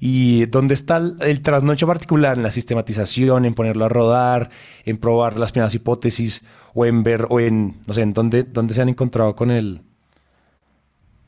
¿Y 0.00 0.46
dónde 0.46 0.74
está 0.74 0.96
el, 0.96 1.42
trasnocho 1.42 1.86
particular? 1.86 2.36
En 2.36 2.42
la 2.42 2.50
sistematización, 2.50 3.44
en 3.44 3.54
ponerlo 3.54 3.84
a 3.84 3.88
rodar, 3.88 4.50
en 4.84 4.98
probar 4.98 5.38
las 5.38 5.52
primeras 5.52 5.74
hipótesis 5.74 6.42
o 6.74 6.84
en 6.84 7.02
ver, 7.02 7.26
o 7.28 7.40
en, 7.40 7.76
no 7.86 7.94
sé, 7.94 8.02
en 8.02 8.12
dónde, 8.12 8.44
dónde 8.44 8.74
se 8.74 8.82
han 8.82 8.88
encontrado 8.88 9.34
con 9.34 9.50
el, 9.50 9.80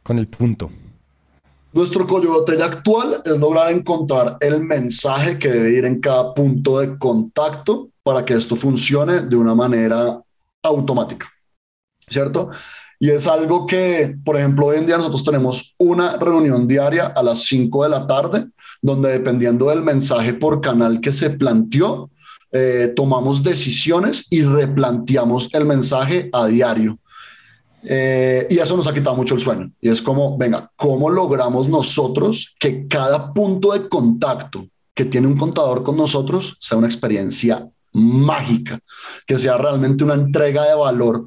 con 0.03 0.19
el 0.19 0.29
punto. 0.29 0.71
Nuestro 1.73 2.07
cuello 2.07 2.33
botella 2.33 2.65
actual 2.65 3.23
es 3.25 3.39
lograr 3.39 3.71
encontrar 3.71 4.39
el 4.41 4.61
mensaje 4.61 5.39
que 5.39 5.49
debe 5.49 5.71
ir 5.71 5.85
en 5.85 6.01
cada 6.01 6.35
punto 6.35 6.81
de 6.81 6.99
contacto 6.99 7.91
para 8.03 8.25
que 8.25 8.35
esto 8.35 8.57
funcione 8.57 9.21
de 9.21 9.37
una 9.37 9.55
manera 9.55 10.19
automática, 10.63 11.31
¿cierto? 12.09 12.51
Y 12.99 13.11
es 13.11 13.27
algo 13.27 13.67
que, 13.67 14.17
por 14.25 14.37
ejemplo, 14.37 14.67
hoy 14.67 14.79
en 14.79 14.87
día 14.87 14.97
nosotros 14.97 15.23
tenemos 15.23 15.75
una 15.79 16.17
reunión 16.17 16.67
diaria 16.67 17.09
a 17.09 17.23
las 17.23 17.45
5 17.45 17.85
de 17.85 17.91
la 17.91 18.07
tarde, 18.07 18.47
donde 18.81 19.11
dependiendo 19.11 19.69
del 19.69 19.83
mensaje 19.83 20.35
por 20.35 20.61
canal 20.61 21.01
que 21.01 21.13
se 21.13 21.31
planteó, 21.31 22.11
eh, 22.51 22.93
tomamos 22.97 23.43
decisiones 23.43 24.27
y 24.31 24.43
replanteamos 24.43 25.53
el 25.55 25.65
mensaje 25.65 26.31
a 26.33 26.47
diario. 26.47 26.99
Eh, 27.83 28.47
y 28.51 28.59
eso 28.59 28.77
nos 28.77 28.87
ha 28.87 28.95
quitado 28.95 29.17
mucho 29.17 29.35
el 29.35 29.41
sueño. 29.41 29.71
Y 29.81 29.89
es 29.89 30.03
como, 30.03 30.37
venga, 30.37 30.71
¿cómo 30.77 31.11
logramos 31.11 31.69
nosotros 31.69 32.55
que 32.59 32.87
cada 32.89 33.33
punto 33.33 33.73
de 33.73 33.89
contacto 33.89 34.67
que 34.95 35.05
tiene 35.05 35.27
un 35.27 35.37
contador 35.37 35.83
con 35.85 35.97
nosotros 35.97 36.57
sea 36.59 36.79
una 36.79 36.89
experiencia 36.89 37.69
mágica, 37.93 38.81
que 39.27 39.39
sea 39.39 39.57
realmente 39.57 40.05
una 40.05 40.15
entrega 40.15 40.65
de 40.65 40.75
valor 40.75 41.27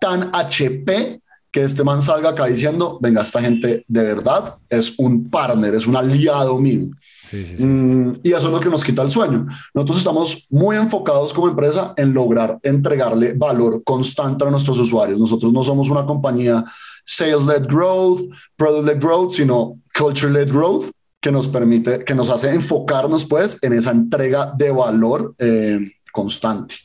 tan 0.00 0.30
HP 0.32 1.20
que 1.58 1.64
este 1.64 1.82
man 1.82 2.00
salga 2.00 2.30
acá 2.30 2.46
diciendo, 2.46 2.98
venga, 3.00 3.22
esta 3.22 3.40
gente 3.40 3.84
de 3.88 4.02
verdad 4.04 4.58
es 4.68 4.96
un 4.96 5.28
partner, 5.28 5.74
es 5.74 5.88
un 5.88 5.96
aliado 5.96 6.56
mío. 6.56 6.90
Mm, 7.32 8.20
y 8.22 8.28
eso 8.32 8.46
es 8.46 8.52
lo 8.52 8.60
que 8.60 8.68
nos 8.68 8.84
quita 8.84 9.02
el 9.02 9.10
sueño. 9.10 9.44
Nosotros 9.74 9.98
estamos 9.98 10.46
muy 10.50 10.76
enfocados 10.76 11.32
como 11.32 11.48
empresa 11.48 11.94
en 11.96 12.14
lograr 12.14 12.60
entregarle 12.62 13.32
valor 13.32 13.82
constante 13.82 14.44
a 14.44 14.50
nuestros 14.50 14.78
usuarios. 14.78 15.18
Nosotros 15.18 15.52
no 15.52 15.64
somos 15.64 15.90
una 15.90 16.06
compañía 16.06 16.64
sales-led 17.04 17.66
growth, 17.66 18.20
product-led 18.56 19.00
growth, 19.00 19.32
sino 19.32 19.80
culture-led 19.98 20.52
growth 20.52 20.92
que 21.20 21.32
nos 21.32 21.48
permite, 21.48 22.04
que 22.04 22.14
nos 22.14 22.30
hace 22.30 22.54
enfocarnos 22.54 23.26
pues 23.26 23.58
en 23.62 23.72
esa 23.72 23.90
entrega 23.90 24.52
de 24.56 24.70
valor 24.70 25.34
eh, 25.38 25.90
constante. 26.12 26.76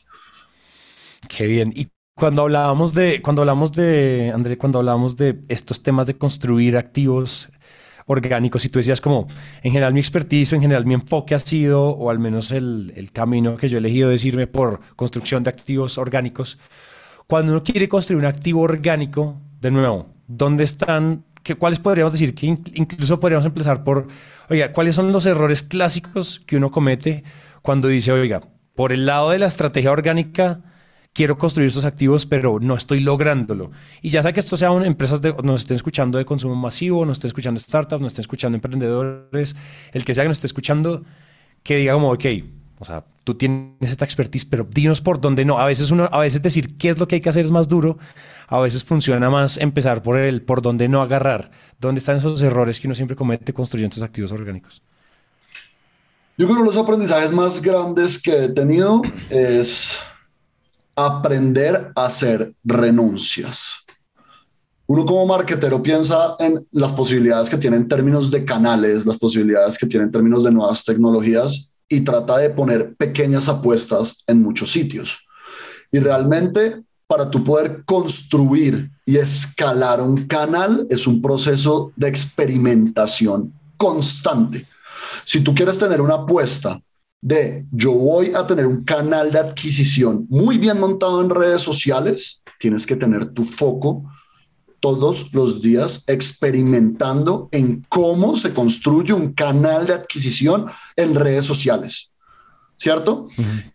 Qué 1.28 1.46
bien. 1.46 1.72
Y 1.76 1.93
cuando 2.14 2.42
hablábamos 2.42 2.94
de, 2.94 3.20
cuando 3.22 3.42
hablamos 3.42 3.72
de, 3.72 4.30
André, 4.34 4.56
cuando 4.56 4.78
hablábamos 4.78 5.16
de 5.16 5.40
estos 5.48 5.82
temas 5.82 6.06
de 6.06 6.16
construir 6.16 6.76
activos 6.76 7.48
orgánicos 8.06 8.64
y 8.64 8.68
tú 8.68 8.78
decías 8.78 9.00
como, 9.00 9.26
en 9.62 9.72
general 9.72 9.94
mi 9.94 10.00
expertise 10.00 10.52
o 10.52 10.56
en 10.56 10.62
general 10.62 10.86
mi 10.86 10.94
enfoque 10.94 11.34
ha 11.34 11.38
sido, 11.38 11.88
o 11.88 12.10
al 12.10 12.18
menos 12.18 12.50
el, 12.50 12.92
el 12.96 13.12
camino 13.12 13.56
que 13.56 13.68
yo 13.68 13.76
he 13.76 13.80
elegido 13.80 14.10
es 14.10 14.24
irme 14.24 14.46
por 14.46 14.80
construcción 14.94 15.42
de 15.42 15.50
activos 15.50 15.98
orgánicos. 15.98 16.58
Cuando 17.26 17.52
uno 17.52 17.62
quiere 17.64 17.88
construir 17.88 18.18
un 18.18 18.26
activo 18.26 18.60
orgánico, 18.60 19.40
de 19.60 19.70
nuevo, 19.70 20.06
¿dónde 20.28 20.64
están? 20.64 21.24
¿Qué, 21.42 21.56
¿Cuáles 21.56 21.78
podríamos 21.78 22.12
decir? 22.12 22.34
Que 22.34 22.46
incluso 22.46 23.18
podríamos 23.18 23.46
empezar 23.46 23.82
por, 23.82 24.08
oiga, 24.50 24.72
¿cuáles 24.72 24.94
son 24.94 25.10
los 25.10 25.26
errores 25.26 25.62
clásicos 25.62 26.42
que 26.46 26.56
uno 26.56 26.70
comete 26.70 27.24
cuando 27.62 27.88
dice, 27.88 28.12
oiga, 28.12 28.40
por 28.74 28.92
el 28.92 29.06
lado 29.06 29.30
de 29.30 29.38
la 29.38 29.46
estrategia 29.46 29.90
orgánica, 29.90 30.60
quiero 31.14 31.38
construir 31.38 31.68
estos 31.68 31.86
activos, 31.86 32.26
pero 32.26 32.58
no 32.60 32.74
estoy 32.74 33.00
lográndolo. 33.00 33.70
Y 34.02 34.10
ya 34.10 34.22
sea 34.22 34.32
que 34.32 34.40
esto 34.40 34.56
sean 34.56 34.84
empresas 34.84 35.22
de, 35.22 35.32
nos 35.42 35.62
estén 35.62 35.76
escuchando 35.76 36.18
de 36.18 36.26
consumo 36.26 36.56
masivo, 36.56 37.06
nos 37.06 37.16
estén 37.16 37.28
escuchando 37.28 37.60
startups, 37.60 38.02
nos 38.02 38.12
estén 38.12 38.22
escuchando 38.22 38.56
emprendedores, 38.56 39.56
el 39.92 40.04
que 40.04 40.14
sea 40.14 40.24
que 40.24 40.28
nos 40.28 40.36
esté 40.36 40.48
escuchando, 40.48 41.04
que 41.62 41.76
diga 41.76 41.94
como, 41.94 42.12
ok, 42.12 42.24
o 42.80 42.84
sea, 42.84 43.04
tú 43.22 43.34
tienes 43.34 43.90
esta 43.90 44.04
expertise, 44.04 44.44
pero 44.44 44.64
dinos 44.64 45.00
por 45.00 45.20
dónde 45.20 45.44
no. 45.44 45.58
A 45.58 45.66
veces 45.66 45.90
uno, 45.90 46.08
a 46.10 46.20
veces 46.20 46.42
decir 46.42 46.76
qué 46.76 46.90
es 46.90 46.98
lo 46.98 47.06
que 47.06 47.14
hay 47.16 47.20
que 47.20 47.28
hacer 47.28 47.44
es 47.44 47.50
más 47.52 47.68
duro. 47.68 47.96
A 48.48 48.58
veces 48.58 48.84
funciona 48.84 49.30
más 49.30 49.56
empezar 49.56 50.02
por 50.02 50.18
el 50.18 50.42
por 50.42 50.60
dónde 50.60 50.88
no 50.88 51.00
agarrar. 51.00 51.50
¿Dónde 51.80 52.00
están 52.00 52.16
esos 52.16 52.42
errores 52.42 52.80
que 52.80 52.88
uno 52.88 52.94
siempre 52.94 53.16
comete 53.16 53.54
construyendo 53.54 53.94
estos 53.94 54.02
activos 54.02 54.32
orgánicos? 54.32 54.82
Yo 56.36 56.46
creo 56.46 56.58
que 56.58 56.64
los 56.64 56.76
aprendizajes 56.76 57.30
más 57.30 57.62
grandes 57.62 58.20
que 58.20 58.46
he 58.46 58.48
tenido 58.48 59.02
es 59.30 59.96
aprender 60.96 61.92
a 61.94 62.06
hacer 62.06 62.54
renuncias. 62.64 63.84
Uno 64.86 65.06
como 65.06 65.26
marketero 65.26 65.82
piensa 65.82 66.36
en 66.38 66.66
las 66.70 66.92
posibilidades 66.92 67.48
que 67.48 67.56
tiene 67.56 67.76
en 67.76 67.88
términos 67.88 68.30
de 68.30 68.44
canales, 68.44 69.06
las 69.06 69.18
posibilidades 69.18 69.78
que 69.78 69.86
tiene 69.86 70.04
en 70.04 70.12
términos 70.12 70.44
de 70.44 70.52
nuevas 70.52 70.84
tecnologías 70.84 71.74
y 71.88 72.02
trata 72.02 72.38
de 72.38 72.50
poner 72.50 72.94
pequeñas 72.94 73.48
apuestas 73.48 74.24
en 74.26 74.42
muchos 74.42 74.70
sitios. 74.70 75.26
Y 75.90 76.00
realmente 76.00 76.82
para 77.06 77.30
tú 77.30 77.44
poder 77.44 77.82
construir 77.84 78.90
y 79.06 79.16
escalar 79.16 80.00
un 80.00 80.26
canal 80.26 80.86
es 80.90 81.06
un 81.06 81.22
proceso 81.22 81.92
de 81.96 82.08
experimentación 82.08 83.52
constante. 83.76 84.66
Si 85.24 85.40
tú 85.40 85.54
quieres 85.54 85.78
tener 85.78 86.00
una 86.00 86.14
apuesta 86.14 86.80
de 87.24 87.64
yo 87.72 87.90
voy 87.92 88.34
a 88.34 88.46
tener 88.46 88.66
un 88.66 88.84
canal 88.84 89.32
de 89.32 89.38
adquisición 89.38 90.26
muy 90.28 90.58
bien 90.58 90.78
montado 90.78 91.22
en 91.22 91.30
redes 91.30 91.62
sociales, 91.62 92.42
tienes 92.60 92.86
que 92.86 92.96
tener 92.96 93.32
tu 93.32 93.44
foco 93.44 94.04
todos 94.78 95.32
los 95.32 95.62
días 95.62 96.04
experimentando 96.06 97.48
en 97.50 97.82
cómo 97.88 98.36
se 98.36 98.52
construye 98.52 99.14
un 99.14 99.32
canal 99.32 99.86
de 99.86 99.94
adquisición 99.94 100.66
en 100.96 101.14
redes 101.14 101.46
sociales. 101.46 102.12
¿Cierto? 102.76 103.28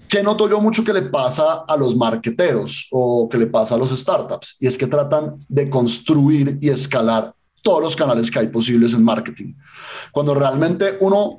Que 0.08 0.22
noto 0.22 0.48
yo 0.48 0.60
mucho 0.60 0.84
que 0.84 0.94
le 0.94 1.02
pasa 1.02 1.64
a 1.68 1.76
los 1.76 1.96
marqueteros 1.96 2.88
o 2.92 3.28
que 3.28 3.40
le 3.40 3.48
pasa 3.48 3.74
a 3.74 3.78
los 3.80 4.00
startups 4.00 4.58
y 4.60 4.68
es 4.68 4.78
que 4.78 4.86
tratan 4.86 5.44
de 5.48 5.68
construir 5.72 6.60
y 6.62 6.70
escalar 6.70 7.34
todos 7.64 7.82
los 7.82 7.96
canales 7.96 8.30
que 8.30 8.38
hay 8.38 8.50
posibles 8.50 8.94
en 8.94 9.04
marketing. 9.04 9.56
Cuando 10.12 10.36
realmente 10.36 10.98
uno 11.00 11.38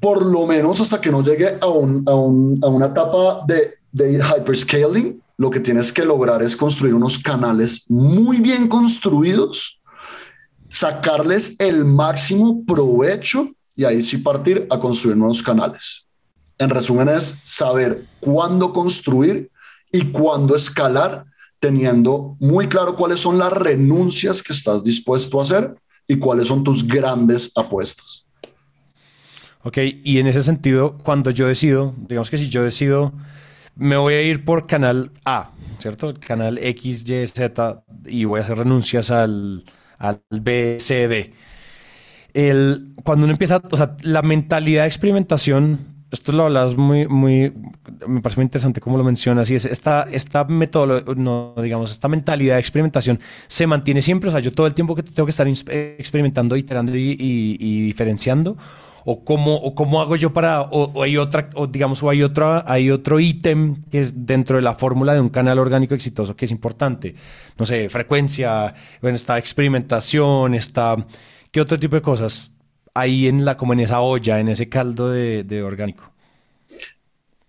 por 0.00 0.24
lo 0.24 0.46
menos 0.46 0.80
hasta 0.80 1.00
que 1.00 1.10
no 1.10 1.22
llegue 1.22 1.58
a, 1.60 1.68
una 1.68 2.86
etapa 2.86 3.44
de, 3.46 3.74
de 3.92 4.14
hyperscaling, 4.14 5.22
lo 5.36 5.50
que 5.50 5.60
tienes 5.60 5.92
que 5.92 6.04
lograr 6.04 6.42
es 6.42 6.56
construir 6.56 6.94
unos 6.94 7.18
canales 7.18 7.90
muy 7.90 8.38
bien 8.38 8.68
construidos, 8.68 9.80
sacarles 10.68 11.58
el 11.60 11.84
máximo 11.84 12.64
provecho 12.66 13.50
y 13.76 13.84
ahí 13.84 14.02
sí 14.02 14.18
partir 14.18 14.66
a 14.70 14.78
construir 14.78 15.16
nuevos 15.16 15.42
canales. 15.42 16.06
En 16.58 16.68
resumen 16.68 17.08
es 17.08 17.36
saber 17.42 18.06
cuándo 18.20 18.72
construir 18.72 19.50
y 19.90 20.06
cuándo 20.12 20.54
escalar, 20.54 21.24
teniendo 21.58 22.36
muy 22.38 22.68
claro 22.68 22.96
cuáles 22.96 23.20
son 23.20 23.38
las 23.38 23.52
renuncias 23.52 24.42
que 24.42 24.52
estás 24.52 24.84
dispuesto 24.84 25.40
a 25.40 25.44
hacer 25.44 25.74
y 26.06 26.18
cuáles 26.18 26.48
son 26.48 26.62
tus 26.62 26.86
grandes 26.86 27.52
apuestas. 27.54 28.26
Ok, 29.62 29.78
y 30.04 30.18
en 30.18 30.26
ese 30.26 30.42
sentido, 30.42 30.96
cuando 31.02 31.30
yo 31.30 31.46
decido, 31.46 31.94
digamos 32.08 32.30
que 32.30 32.38
si 32.38 32.48
yo 32.48 32.62
decido, 32.62 33.12
me 33.76 33.96
voy 33.98 34.14
a 34.14 34.22
ir 34.22 34.44
por 34.44 34.66
canal 34.66 35.10
A, 35.26 35.50
¿cierto? 35.78 36.14
Canal 36.18 36.56
X, 36.58 37.08
Y, 37.08 37.26
Z, 37.26 37.82
y 38.06 38.24
voy 38.24 38.40
a 38.40 38.42
hacer 38.42 38.56
renuncias 38.56 39.10
al, 39.10 39.64
al 39.98 40.22
B, 40.30 40.78
C, 40.80 41.08
D. 41.08 41.34
El, 42.32 42.94
cuando 43.04 43.24
uno 43.24 43.32
empieza, 43.32 43.60
o 43.70 43.76
sea, 43.76 43.96
la 44.02 44.22
mentalidad 44.22 44.82
de 44.82 44.88
experimentación, 44.88 45.78
esto 46.10 46.32
lo 46.32 46.44
hablas 46.44 46.74
muy, 46.76 47.06
muy, 47.06 47.52
me 48.06 48.22
parece 48.22 48.40
muy 48.40 48.44
interesante 48.44 48.80
cómo 48.80 48.96
lo 48.96 49.04
mencionas, 49.04 49.50
y 49.50 49.56
es 49.56 49.66
esta, 49.66 50.06
esta 50.10 50.44
metodología, 50.44 51.14
no, 51.16 51.54
digamos, 51.62 51.90
esta 51.90 52.08
mentalidad 52.08 52.54
de 52.54 52.60
experimentación 52.60 53.20
se 53.46 53.66
mantiene 53.66 54.00
siempre, 54.00 54.28
o 54.28 54.30
sea, 54.30 54.40
yo 54.40 54.54
todo 54.54 54.66
el 54.66 54.72
tiempo 54.72 54.94
que 54.94 55.02
tengo 55.02 55.26
que 55.26 55.30
estar 55.30 55.46
experimentando, 55.46 56.56
iterando 56.56 56.96
y, 56.96 57.16
y 57.18 57.82
diferenciando, 57.82 58.56
o 59.04 59.24
cómo, 59.24 59.56
o 59.56 59.74
cómo 59.74 60.00
hago 60.00 60.16
yo 60.16 60.32
para, 60.32 60.62
o, 60.62 61.02
hay 61.02 61.16
otra, 61.16 61.48
o 61.54 61.66
digamos, 61.66 62.02
o 62.02 62.10
hay 62.10 62.22
otro, 62.22 62.62
hay 62.66 62.90
otro 62.90 63.20
ítem 63.20 63.82
que 63.90 64.00
es 64.00 64.26
dentro 64.26 64.56
de 64.56 64.62
la 64.62 64.74
fórmula 64.74 65.14
de 65.14 65.20
un 65.20 65.28
canal 65.28 65.58
orgánico 65.58 65.94
exitoso 65.94 66.36
que 66.36 66.44
es 66.44 66.50
importante. 66.50 67.14
No 67.58 67.66
sé, 67.66 67.88
frecuencia, 67.88 68.74
bueno, 69.00 69.16
está 69.16 69.38
experimentación, 69.38 70.54
está, 70.54 70.96
¿qué 71.50 71.60
otro 71.60 71.78
tipo 71.78 71.96
de 71.96 72.02
cosas 72.02 72.52
hay 72.94 73.28
en 73.28 73.44
la, 73.44 73.56
como 73.56 73.72
en 73.72 73.80
esa 73.80 74.00
olla, 74.00 74.40
en 74.40 74.48
ese 74.48 74.68
caldo 74.68 75.10
de, 75.10 75.44
de 75.44 75.62
orgánico? 75.62 76.10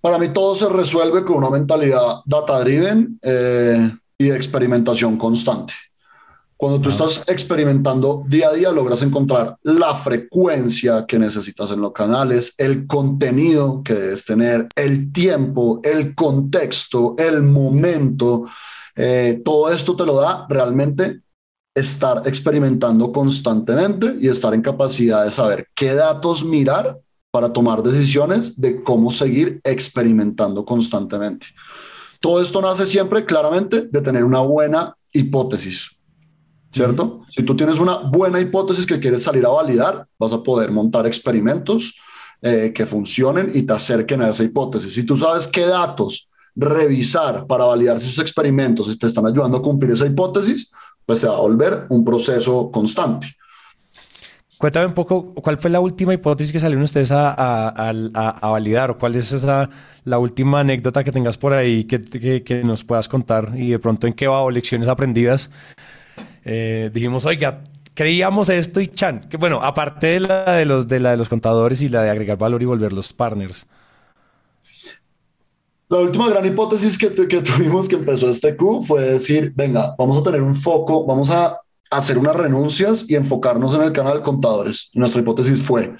Para 0.02 0.18
mí 0.18 0.30
todo 0.30 0.56
se 0.56 0.68
resuelve 0.68 1.24
con 1.24 1.38
una 1.38 1.52
mentalidad 1.52 2.22
data-driven 2.26 3.20
eh, 3.22 3.92
y 4.18 4.32
experimentación 4.32 5.18
constante. 5.18 5.74
Cuando 6.62 6.80
tú 6.80 6.90
estás 6.90 7.24
experimentando 7.28 8.24
día 8.28 8.50
a 8.50 8.54
día, 8.54 8.72
logras 8.72 9.02
encontrar 9.02 9.58
la 9.64 9.96
frecuencia 9.96 11.08
que 11.08 11.18
necesitas 11.18 11.72
en 11.72 11.82
los 11.82 11.92
canales, 11.92 12.54
el 12.60 12.86
contenido 12.86 13.82
que 13.84 13.96
debes 13.96 14.26
tener, 14.26 14.68
el 14.76 15.12
tiempo, 15.12 15.82
el 15.84 16.14
contexto, 16.14 17.16
el 17.18 17.42
momento. 17.42 18.46
Eh, 18.96 19.42
todo 19.44 19.72
esto 19.72 19.96
te 19.96 20.06
lo 20.06 20.18
da 20.18 20.46
realmente 20.50 21.22
estar 21.74 22.22
experimentando 22.28 23.12
constantemente 23.12 24.18
y 24.20 24.28
estar 24.28 24.54
en 24.54 24.62
capacidad 24.62 25.26
de 25.26 25.32
saber 25.32 25.68
qué 25.74 25.96
datos 25.96 26.46
mirar 26.46 27.00
para 27.32 27.52
tomar 27.52 27.82
decisiones 27.82 28.62
de 28.62 28.84
cómo 28.84 29.10
seguir 29.10 29.62
experimentando 29.64 30.64
constantemente. 30.64 31.48
Todo 32.20 32.40
esto 32.40 32.62
nace 32.62 32.86
siempre 32.86 33.26
claramente 33.26 33.88
de 33.90 34.02
tener 34.02 34.24
una 34.24 34.42
buena 34.42 34.96
hipótesis, 35.12 35.98
¿cierto? 36.72 37.22
Si 37.30 37.44
tú 37.44 37.56
tienes 37.56 37.80
una 37.80 37.98
buena 37.98 38.40
hipótesis 38.40 38.86
que 38.86 39.00
quieres 39.00 39.24
salir 39.24 39.46
a 39.46 39.50
validar, 39.50 40.08
vas 40.18 40.34
a 40.34 40.42
poder 40.42 40.72
montar 40.72 41.06
experimentos 41.06 41.96
eh, 42.42 42.72
que 42.74 42.86
funcionen 42.86 43.52
y 43.54 43.64
te 43.64 43.74
acerquen 43.74 44.22
a 44.22 44.30
esa 44.30 44.44
hipótesis. 44.44 44.94
Si 44.94 45.04
tú 45.04 45.18
sabes 45.18 45.48
qué 45.48 45.66
datos 45.66 46.32
revisar 46.56 47.46
para 47.48 47.66
validar 47.66 48.00
si 48.00 48.08
esos 48.08 48.20
experimentos 48.20 48.98
te 48.98 49.08
están 49.08 49.26
ayudando 49.26 49.58
a 49.58 49.62
cumplir 49.62 49.92
esa 49.92 50.06
hipótesis, 50.06 50.72
pues 51.06 51.20
se 51.20 51.28
va 51.28 51.36
a 51.36 51.40
volver 51.40 51.86
un 51.90 52.04
proceso 52.04 52.72
constante. 52.72 53.36
Cuéntame 54.58 54.86
un 54.86 54.94
poco, 54.94 55.34
¿cuál 55.34 55.58
fue 55.58 55.72
la 55.72 55.80
última 55.80 56.14
hipótesis 56.14 56.52
que 56.52 56.60
salieron 56.60 56.84
ustedes 56.84 57.12
a, 57.12 57.94
validar? 58.44 58.92
¿O 58.92 58.98
cuál 59.00 59.16
es 59.16 59.32
esa, 59.32 59.68
la 60.04 60.20
última 60.20 60.60
anécdota 60.60 61.04
que 61.04 61.12
tengas 61.12 61.36
por 61.36 61.54
ahí 61.54 61.86
que, 61.86 62.44
que, 62.44 62.64
nos 62.64 62.84
puedas 62.84 63.08
contar? 63.08 63.54
Y 63.56 63.72
de 63.72 63.80
pronto, 63.80 64.06
¿en 64.06 64.14
qué 64.14 64.28
va 64.28 64.42
o 64.42 64.52
lecciones 64.52 64.88
aprendidas? 64.88 65.50
Eh, 66.44 66.90
dijimos, 66.94 67.26
oiga, 67.26 67.64
creíamos 67.94 68.50
esto 68.50 68.82
y 68.82 68.88
chan. 68.88 69.28
Que 69.30 69.38
bueno, 69.38 69.60
aparte 69.62 70.08
de 70.08 70.20
la 70.22 70.52
de, 70.52 70.66
los, 70.66 70.88
de 70.88 71.00
la 71.00 71.12
de 71.12 71.18
los 71.18 71.30
contadores 71.30 71.82
y 71.82 71.90
la 71.90 72.04
de 72.04 72.10
agregar 72.10 72.38
valor 72.38 72.62
y 72.62 72.66
volver 72.66 72.94
los 72.94 73.14
partners. 73.14 73.66
La 75.90 75.98
última 75.98 76.30
gran 76.30 76.46
hipótesis 76.46 76.98
que, 76.98 77.14
que 77.14 77.42
tuvimos 77.42 77.90
que 77.90 77.96
empezó 77.96 78.30
este 78.30 78.56
Q 78.56 78.86
fue 78.88 79.02
decir, 79.02 79.52
venga, 79.54 79.94
vamos 79.98 80.18
a 80.18 80.24
tener 80.24 80.42
un 80.42 80.56
foco, 80.56 81.06
vamos 81.06 81.30
a 81.30 81.60
hacer 81.90 82.18
unas 82.18 82.38
renuncias 82.38 83.04
y 83.10 83.16
enfocarnos 83.16 83.76
en 83.76 83.82
el 83.82 83.92
canal 83.92 84.20
de 84.20 84.24
contadores. 84.24 84.90
Nuestra 84.94 85.20
hipótesis 85.20 85.62
fue, 85.62 85.94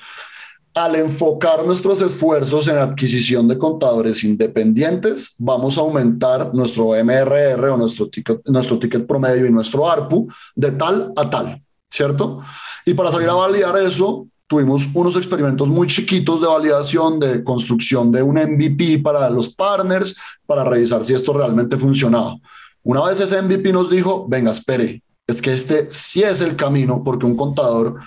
al 0.74 0.96
enfocar 0.96 1.66
nuestros 1.66 2.02
esfuerzos 2.02 2.68
en 2.68 2.78
adquisición 2.78 3.48
de 3.48 3.58
contadores 3.58 4.24
independientes, 4.24 5.36
vamos 5.38 5.78
a 5.78 5.82
aumentar 5.82 6.54
nuestro 6.54 6.92
MRR 7.04 7.70
o 7.70 7.78
nuestro 7.78 8.08
ticket, 8.10 8.42
nuestro 8.46 8.80
ticket 8.80 9.06
promedio 9.06 9.46
y 9.46 9.52
nuestro 9.52 9.90
ARPU 9.90 10.30
de 10.56 10.72
tal 10.72 11.12
a 11.16 11.30
tal, 11.30 11.62
¿cierto? 11.90 12.42
Y 12.86 12.94
para 12.94 13.12
salir 13.12 13.30
a 13.30 13.34
validar 13.34 13.78
eso, 13.78 14.28
tuvimos 14.48 14.88
unos 14.94 15.16
experimentos 15.18 15.68
muy 15.68 15.88
chiquitos 15.88 16.42
de 16.42 16.48
validación, 16.48 17.20
de 17.20 17.44
construcción 17.44 18.12
de 18.12 18.24
un 18.24 18.36
MVP 18.36 19.00
para 19.00 19.30
los 19.30 19.54
partners, 19.54 20.16
para 20.46 20.64
revisar 20.64 21.04
si 21.04 21.14
esto 21.14 21.34
realmente 21.34 21.78
funcionaba. 21.78 22.38
Una 22.84 23.04
vez 23.04 23.20
ese 23.20 23.42
MVP 23.42 23.72
nos 23.72 23.90
dijo, 23.90 24.26
venga, 24.28 24.52
espere, 24.52 25.04
es 25.28 25.42
que 25.42 25.54
este 25.54 25.88
sí 25.90 26.24
es 26.24 26.42
el 26.42 26.56
camino 26.56 27.02
porque 27.04 27.26
un 27.26 27.36
contador 27.36 28.00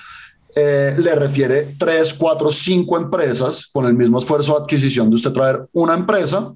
eh, 0.54 0.94
le 0.96 1.14
refiere 1.16 1.75
tres, 1.78 2.14
cuatro, 2.14 2.50
cinco 2.50 2.96
empresas 2.96 3.66
con 3.73 3.87
el 3.87 3.94
mismo 3.94 4.18
esfuerzo 4.18 4.52
de 4.52 4.62
adquisición 4.62 5.11
de 5.11 5.16
usted 5.16 5.32
traer 5.32 5.66
una 5.73 5.94
empresa. 5.94 6.54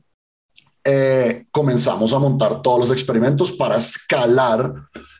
Eh, 0.84 1.46
comenzamos 1.50 2.12
a 2.12 2.18
montar 2.18 2.62
todos 2.62 2.80
los 2.80 2.90
experimentos 2.90 3.52
para 3.52 3.76
escalar 3.76 4.72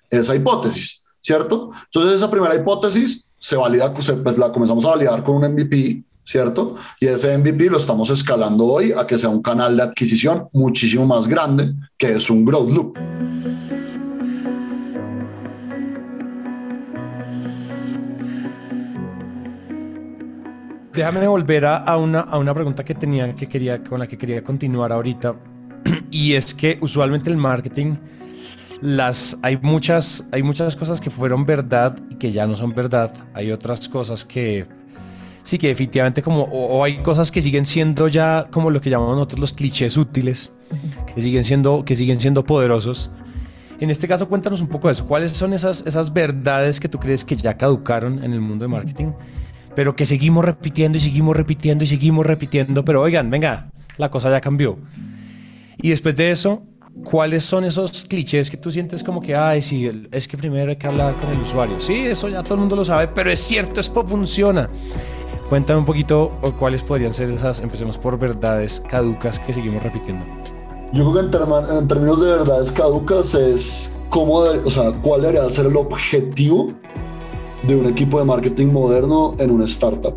esa 0.09 0.35
hipótesis, 0.35 1.05
¿cierto? 1.21 1.73
Entonces 1.87 2.17
esa 2.17 2.31
primera 2.31 2.55
hipótesis 2.55 3.33
se 3.39 3.57
valida, 3.57 3.93
pues 3.93 4.39
la 4.39 4.53
comenzamos 4.53 4.85
a 4.85 4.91
validar 4.91 5.25
con 5.25 5.37
un 5.37 5.53
MVP, 5.53 6.05
¿cierto? 6.25 6.77
Y 7.01 7.07
ese 7.07 7.37
MVP 7.37 7.71
lo 7.71 7.79
estamos 7.79 8.11
escalando 8.11 8.67
hoy 8.67 8.93
a 8.93 9.07
que 9.07 9.19
sea 9.19 9.29
un 9.29 9.43
canal 9.43 9.77
de 9.77 9.83
adquisición 9.83 10.49
muchísimo 10.53 11.05
más 11.05 11.27
grande, 11.27 11.75
que 11.97 12.13
es 12.15 12.31
un 12.31 12.45
growth 12.45 12.71
loop. 12.71 12.99
Déjame 20.99 21.27
volver 21.27 21.65
a, 21.65 21.97
una, 21.97 22.21
a 22.21 22.39
una 22.39 22.53
pregunta 22.53 22.85
que 22.85 22.95
tenía, 22.95 23.35
que 23.35 23.49
quería, 23.49 23.83
con 23.83 24.01
la 24.01 24.07
que 24.07 24.19
quería 24.19 24.43
continuar 24.43 24.93
ahorita. 24.93 25.35
Y 26.11 26.35
es 26.35 26.55
que 26.55 26.79
usualmente 26.81 27.31
el 27.31 27.37
marketing, 27.37 27.97
las, 28.81 29.39
hay, 29.43 29.59
muchas, 29.59 30.27
hay 30.33 30.43
muchas 30.43 30.75
cosas 30.77 31.01
que 31.01 31.11
fueron 31.11 31.47
verdad 31.47 31.97
y 32.11 32.17
que 32.17 32.33
ya 32.33 32.47
no 32.47 32.57
son 32.57 32.75
verdad. 32.75 33.13
Hay 33.35 33.53
otras 33.53 33.89
cosas 33.89 34.25
que 34.25 34.67
sí 35.45 35.59
que 35.59 35.69
definitivamente 35.69 36.21
como, 36.21 36.43
o, 36.43 36.83
hay 36.83 36.99
cosas 37.03 37.31
que 37.31 37.41
siguen 37.41 37.65
siendo 37.65 38.09
ya 38.09 38.49
como 38.51 38.71
lo 38.71 38.81
que 38.81 38.91
llamamos 38.91 39.17
nosotros 39.17 39.41
los 39.41 39.53
clichés 39.53 39.97
útiles, 39.97 40.51
que 41.15 41.23
siguen 41.23 41.45
siendo, 41.45 41.85
que 41.85 41.97
siguen 41.97 42.21
siendo 42.21 42.45
poderosos. 42.45 43.11
En 43.81 43.91
este 43.91 44.09
caso, 44.09 44.29
cuéntanos 44.29 44.61
un 44.61 44.67
poco 44.67 44.89
de 44.89 44.95
eso. 44.95 45.07
¿Cuáles 45.07 45.33
son 45.33 45.53
esas, 45.53 45.87
esas 45.87 46.13
verdades 46.13 46.81
que 46.81 46.89
tú 46.89 46.99
crees 46.99 47.25
que 47.25 47.37
ya 47.37 47.57
caducaron 47.57 48.25
en 48.25 48.33
el 48.33 48.41
mundo 48.41 48.65
de 48.65 48.69
marketing? 48.69 49.13
Pero 49.79 49.95
que 49.95 50.07
seguimos 50.07 50.45
repitiendo 50.45 50.99
y 50.99 51.01
seguimos 51.01 51.37
repitiendo 51.37 51.85
y 51.85 51.87
seguimos 51.87 52.27
repitiendo, 52.27 52.85
pero 52.85 53.01
oigan, 53.01 53.31
venga, 53.31 53.71
la 53.97 54.11
cosa 54.11 54.29
ya 54.29 54.41
cambió. 54.41 54.77
Y 55.77 55.91
después 55.91 56.17
de 56.17 56.33
eso, 56.33 56.65
¿cuáles 57.05 57.45
son 57.45 57.65
esos 57.65 58.05
clichés 58.09 58.51
que 58.51 58.57
tú 58.57 58.73
sientes 58.73 59.05
como 59.05 59.23
que, 59.23 59.37
ay, 59.37 59.63
sí, 59.63 59.89
es 60.11 60.27
que 60.27 60.37
primero 60.37 60.71
hay 60.71 60.77
que 60.77 60.89
hablar 60.89 61.15
con 61.15 61.31
el 61.31 61.41
usuario? 61.43 61.81
Sí, 61.81 61.95
eso 61.95 62.29
ya 62.29 62.43
todo 62.43 62.55
el 62.55 62.61
mundo 62.63 62.75
lo 62.75 62.85
sabe, 62.85 63.07
pero 63.07 63.31
es 63.31 63.39
cierto, 63.39 63.79
esto 63.79 64.05
funciona. 64.05 64.69
Cuéntame 65.49 65.79
un 65.79 65.87
poquito 65.87 66.33
cuáles 66.59 66.83
podrían 66.83 67.15
ser 67.15 67.31
esas, 67.31 67.61
empecemos 67.61 67.97
por 67.97 68.19
verdades 68.19 68.83
caducas 68.89 69.39
que 69.39 69.53
seguimos 69.53 69.81
repitiendo. 69.85 70.25
Yo 70.93 71.09
creo 71.13 71.31
que 71.31 71.73
en, 71.79 71.87
términos 71.87 72.21
de 72.21 72.33
verdades 72.33 72.73
caducas 72.73 73.33
es 73.33 73.97
cómo, 74.11 74.39
o 74.39 74.71
sea, 74.73 74.91
cuál 74.91 75.23
debería 75.23 75.49
ser 75.51 75.67
el 75.67 75.77
objetivo 75.77 76.75
de 77.67 77.77
un 77.77 77.87
equipo 77.87 78.19
de 78.19 78.25
marketing 78.25 78.67
moderno 78.67 79.35
en 79.39 79.51
una 79.51 79.65
startup. 79.65 80.15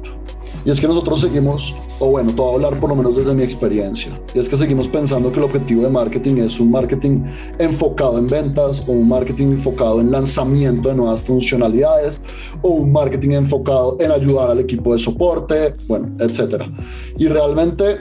Y 0.64 0.70
es 0.70 0.80
que 0.80 0.88
nosotros 0.88 1.22
seguimos, 1.22 1.76
o 2.00 2.12
bueno, 2.12 2.34
todo 2.36 2.54
hablar 2.54 2.80
por 2.80 2.90
lo 2.90 2.96
menos 2.96 3.16
desde 3.16 3.34
mi 3.34 3.42
experiencia, 3.42 4.20
y 4.34 4.40
es 4.40 4.48
que 4.48 4.56
seguimos 4.56 4.88
pensando 4.88 5.32
que 5.32 5.40
el 5.40 5.46
objetivo 5.46 5.82
de 5.84 5.90
marketing 5.90 6.36
es 6.36 6.60
un 6.60 6.70
marketing 6.70 7.24
enfocado 7.58 8.20
en 8.20 8.28
ventas 8.28 8.84
o 8.88 8.92
un 8.92 9.08
marketing 9.08 9.54
enfocado 9.54 10.02
en 10.02 10.12
lanzamiento 10.12 10.90
de 10.90 10.96
nuevas 10.96 11.24
funcionalidades 11.24 12.24
o 12.62 12.70
un 12.70 12.92
marketing 12.92 13.32
enfocado 13.32 13.98
en 14.00 14.12
ayudar 14.12 14.52
al 14.52 14.60
equipo 14.60 14.94
de 14.94 15.00
soporte, 15.00 15.76
bueno, 15.88 16.16
etcétera. 16.20 16.72
Y 17.18 17.28
realmente 17.28 17.98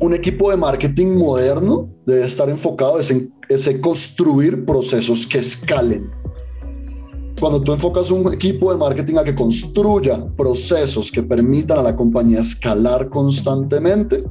un 0.00 0.14
equipo 0.14 0.50
de 0.50 0.56
marketing 0.56 1.18
moderno 1.18 1.88
debe 2.04 2.24
estar 2.24 2.48
enfocado 2.48 2.98
en, 3.00 3.32
en 3.48 3.80
construir 3.80 4.64
procesos 4.64 5.24
que 5.26 5.38
escalen 5.38 6.19
cuando 7.40 7.62
tú 7.62 7.72
enfocas 7.72 8.10
un 8.10 8.32
equipo 8.32 8.70
de 8.70 8.78
marketing 8.78 9.16
a 9.16 9.24
que 9.24 9.34
construya 9.34 10.22
procesos 10.36 11.10
que 11.10 11.22
permitan 11.22 11.78
a 11.78 11.82
la 11.82 11.96
compañía 11.96 12.40
escalar 12.40 13.08
constantemente, 13.08 14.22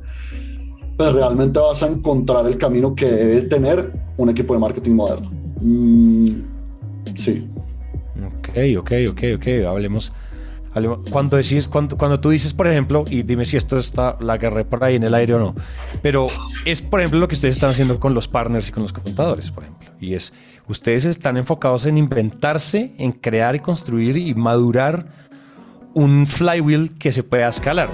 pues 0.95 1.11
realmente 1.13 1.59
vas 1.59 1.81
a 1.81 1.87
encontrar 1.87 2.45
el 2.45 2.57
camino 2.57 2.93
que 2.93 3.07
debe 3.07 3.41
tener 3.43 3.91
un 4.15 4.29
equipo 4.29 4.53
de 4.53 4.59
marketing 4.59 4.91
moderno. 4.91 5.31
Mm, 5.59 6.29
sí. 7.15 7.47
Ok, 8.37 8.49
ok, 8.77 8.91
ok, 9.09 9.23
ok. 9.37 9.47
Hablemos 9.67 10.13
cuando, 11.11 11.37
decís, 11.37 11.67
cuando, 11.67 11.97
cuando 11.97 12.19
tú 12.19 12.29
dices, 12.29 12.53
por 12.53 12.67
ejemplo, 12.67 13.05
y 13.09 13.23
dime 13.23 13.45
si 13.45 13.57
esto 13.57 13.77
está, 13.77 14.17
la 14.19 14.33
agarré 14.33 14.65
por 14.65 14.83
ahí 14.83 14.95
en 14.95 15.03
el 15.03 15.13
aire 15.13 15.33
o 15.33 15.39
no, 15.39 15.55
pero 16.01 16.27
es, 16.65 16.81
por 16.81 16.99
ejemplo, 16.99 17.19
lo 17.19 17.27
que 17.27 17.35
ustedes 17.35 17.55
están 17.55 17.71
haciendo 17.71 17.99
con 17.99 18.13
los 18.13 18.27
partners 18.27 18.69
y 18.69 18.71
con 18.71 18.83
los 18.83 18.93
contadores, 18.93 19.51
por 19.51 19.63
ejemplo. 19.63 19.89
Y 19.99 20.13
es, 20.13 20.33
ustedes 20.67 21.05
están 21.05 21.37
enfocados 21.37 21.85
en 21.85 21.97
inventarse, 21.97 22.93
en 22.97 23.11
crear 23.11 23.55
y 23.55 23.59
construir 23.59 24.17
y 24.17 24.33
madurar 24.35 25.07
un 25.93 26.27
flywheel 26.27 26.97
que 26.97 27.11
se 27.11 27.23
pueda 27.23 27.49
escalar. 27.49 27.89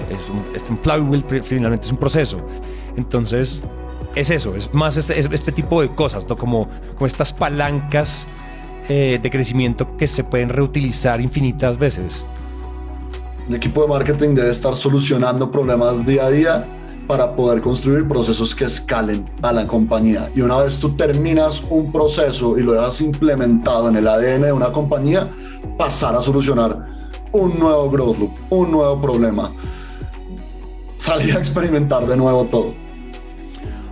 Es 0.54 0.70
un, 0.70 0.78
flywheel 0.78 1.24
finalmente 1.42 1.86
es 1.86 1.92
un 1.92 1.98
proceso. 1.98 2.46
Entonces, 2.96 3.64
es 4.14 4.30
eso, 4.30 4.54
es 4.54 4.72
más 4.72 4.96
este, 4.96 5.18
este 5.18 5.52
tipo 5.52 5.82
de 5.82 5.88
cosas, 5.88 6.26
¿no? 6.28 6.36
como, 6.36 6.68
como 6.94 7.06
estas 7.06 7.32
palancas 7.32 8.26
eh, 8.88 9.18
de 9.22 9.30
crecimiento 9.30 9.96
que 9.96 10.06
se 10.06 10.24
pueden 10.24 10.48
reutilizar 10.48 11.20
infinitas 11.20 11.78
veces. 11.78 12.24
El 13.48 13.54
equipo 13.54 13.82
de 13.82 13.88
marketing 13.88 14.34
debe 14.34 14.50
estar 14.50 14.74
solucionando 14.74 15.52
problemas 15.52 16.04
día 16.04 16.26
a 16.26 16.30
día 16.30 16.66
para 17.06 17.36
poder 17.36 17.60
construir 17.60 18.08
procesos 18.08 18.52
que 18.52 18.64
escalen 18.64 19.24
a 19.40 19.52
la 19.52 19.68
compañía. 19.68 20.28
Y 20.34 20.40
una 20.40 20.58
vez 20.58 20.80
tú 20.80 20.96
terminas 20.96 21.62
un 21.70 21.92
proceso 21.92 22.58
y 22.58 22.62
lo 22.62 22.80
has 22.80 23.00
implementado 23.00 23.88
en 23.88 23.96
el 23.96 24.08
ADN 24.08 24.42
de 24.42 24.52
una 24.52 24.72
compañía, 24.72 25.30
pasar 25.78 26.16
a 26.16 26.22
solucionar 26.22 26.86
un 27.30 27.56
nuevo 27.56 27.88
growth 27.88 28.18
loop, 28.18 28.32
un 28.50 28.72
nuevo 28.72 29.00
problema. 29.00 29.52
Salir 30.96 31.36
a 31.36 31.38
experimentar 31.38 32.04
de 32.04 32.16
nuevo 32.16 32.46
todo. 32.46 32.74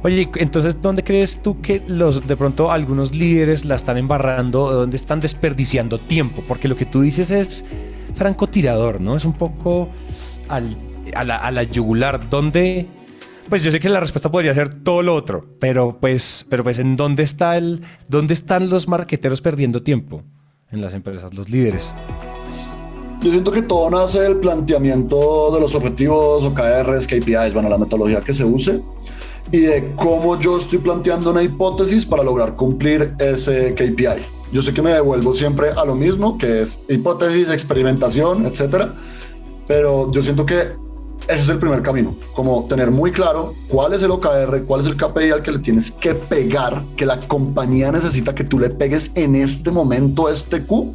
Oye, 0.02 0.28
entonces, 0.34 0.82
¿dónde 0.82 1.04
crees 1.04 1.40
tú 1.40 1.60
que 1.60 1.80
los 1.86 2.26
de 2.26 2.36
pronto 2.36 2.72
algunos 2.72 3.14
líderes 3.14 3.64
la 3.64 3.76
están 3.76 3.98
embarrando, 3.98 4.72
dónde 4.72 4.96
están 4.96 5.20
desperdiciando 5.20 5.98
tiempo? 5.98 6.42
Porque 6.46 6.66
lo 6.66 6.76
que 6.76 6.84
tú 6.86 7.02
dices 7.02 7.30
es 7.30 7.64
francotirador, 8.14 9.00
¿no? 9.00 9.16
Es 9.16 9.24
un 9.24 9.32
poco 9.34 9.88
al, 10.48 10.76
a, 11.14 11.24
la, 11.24 11.36
a 11.36 11.50
la 11.50 11.62
yugular, 11.62 12.28
donde... 12.28 12.86
Pues 13.48 13.62
yo 13.62 13.70
sé 13.70 13.78
que 13.78 13.90
la 13.90 14.00
respuesta 14.00 14.30
podría 14.30 14.54
ser 14.54 14.82
todo 14.82 15.02
lo 15.02 15.14
otro, 15.14 15.44
pero 15.60 15.98
pues, 16.00 16.46
pero 16.48 16.64
pues 16.64 16.78
¿en 16.78 16.96
dónde 16.96 17.22
está 17.22 17.58
el, 17.58 17.82
dónde 18.08 18.32
están 18.32 18.70
los 18.70 18.88
marqueteros 18.88 19.42
perdiendo 19.42 19.82
tiempo 19.82 20.22
en 20.70 20.80
las 20.80 20.94
empresas, 20.94 21.34
los 21.34 21.50
líderes? 21.50 21.94
Yo 23.20 23.30
siento 23.30 23.52
que 23.52 23.60
todo 23.60 23.90
nace 23.90 24.20
del 24.20 24.36
planteamiento 24.36 25.50
de 25.52 25.60
los 25.60 25.74
objetivos, 25.74 26.42
OKRs, 26.44 27.06
KPIs, 27.06 27.52
bueno, 27.52 27.68
la 27.68 27.76
metodología 27.76 28.22
que 28.22 28.32
se 28.32 28.44
use 28.44 28.82
y 29.52 29.60
de 29.60 29.92
cómo 29.96 30.38
yo 30.40 30.56
estoy 30.56 30.78
planteando 30.78 31.30
una 31.30 31.42
hipótesis 31.42 32.04
para 32.04 32.22
lograr 32.22 32.56
cumplir 32.56 33.14
ese 33.18 33.74
KPI. 33.74 34.24
Yo 34.54 34.62
sé 34.62 34.72
que 34.72 34.82
me 34.82 34.92
devuelvo 34.92 35.34
siempre 35.34 35.70
a 35.70 35.84
lo 35.84 35.96
mismo, 35.96 36.38
que 36.38 36.62
es 36.62 36.84
hipótesis, 36.88 37.50
experimentación, 37.50 38.46
etcétera, 38.46 38.94
pero 39.66 40.12
yo 40.12 40.22
siento 40.22 40.46
que 40.46 40.76
ese 41.28 41.40
es 41.40 41.48
el 41.48 41.58
primer 41.58 41.82
camino, 41.82 42.16
como 42.34 42.66
tener 42.66 42.90
muy 42.90 43.10
claro 43.10 43.54
cuál 43.68 43.94
es 43.94 44.02
el 44.02 44.10
OKR, 44.10 44.64
cuál 44.66 44.82
es 44.82 44.86
el 44.86 44.96
KPI 44.96 45.30
al 45.30 45.42
que 45.42 45.52
le 45.52 45.58
tienes 45.58 45.90
que 45.90 46.14
pegar, 46.14 46.84
que 46.96 47.06
la 47.06 47.18
compañía 47.20 47.90
necesita 47.90 48.34
que 48.34 48.44
tú 48.44 48.58
le 48.58 48.68
pegues 48.70 49.12
en 49.14 49.34
este 49.34 49.70
momento 49.70 50.28
este 50.28 50.64
Q 50.64 50.94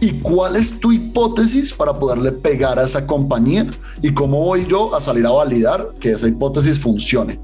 y 0.00 0.20
cuál 0.20 0.56
es 0.56 0.78
tu 0.78 0.92
hipótesis 0.92 1.72
para 1.72 1.98
poderle 1.98 2.32
pegar 2.32 2.78
a 2.78 2.84
esa 2.84 3.06
compañía 3.06 3.66
y 4.02 4.12
cómo 4.12 4.44
voy 4.44 4.66
yo 4.66 4.94
a 4.94 5.00
salir 5.00 5.26
a 5.26 5.30
validar 5.30 5.90
que 5.98 6.12
esa 6.12 6.28
hipótesis 6.28 6.78
funcione. 6.78 7.40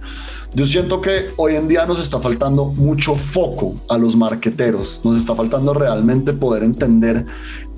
Yo 0.53 0.66
siento 0.66 1.01
que 1.01 1.31
hoy 1.37 1.55
en 1.55 1.69
día 1.69 1.87
nos 1.87 2.01
está 2.01 2.19
faltando 2.19 2.66
mucho 2.66 3.14
foco 3.14 3.77
a 3.88 3.97
los 3.97 4.16
marqueteros, 4.16 5.01
nos 5.05 5.16
está 5.16 5.35
faltando 5.35 5.75
realmente 5.75 6.33
poder 6.33 6.64
entender 6.64 7.25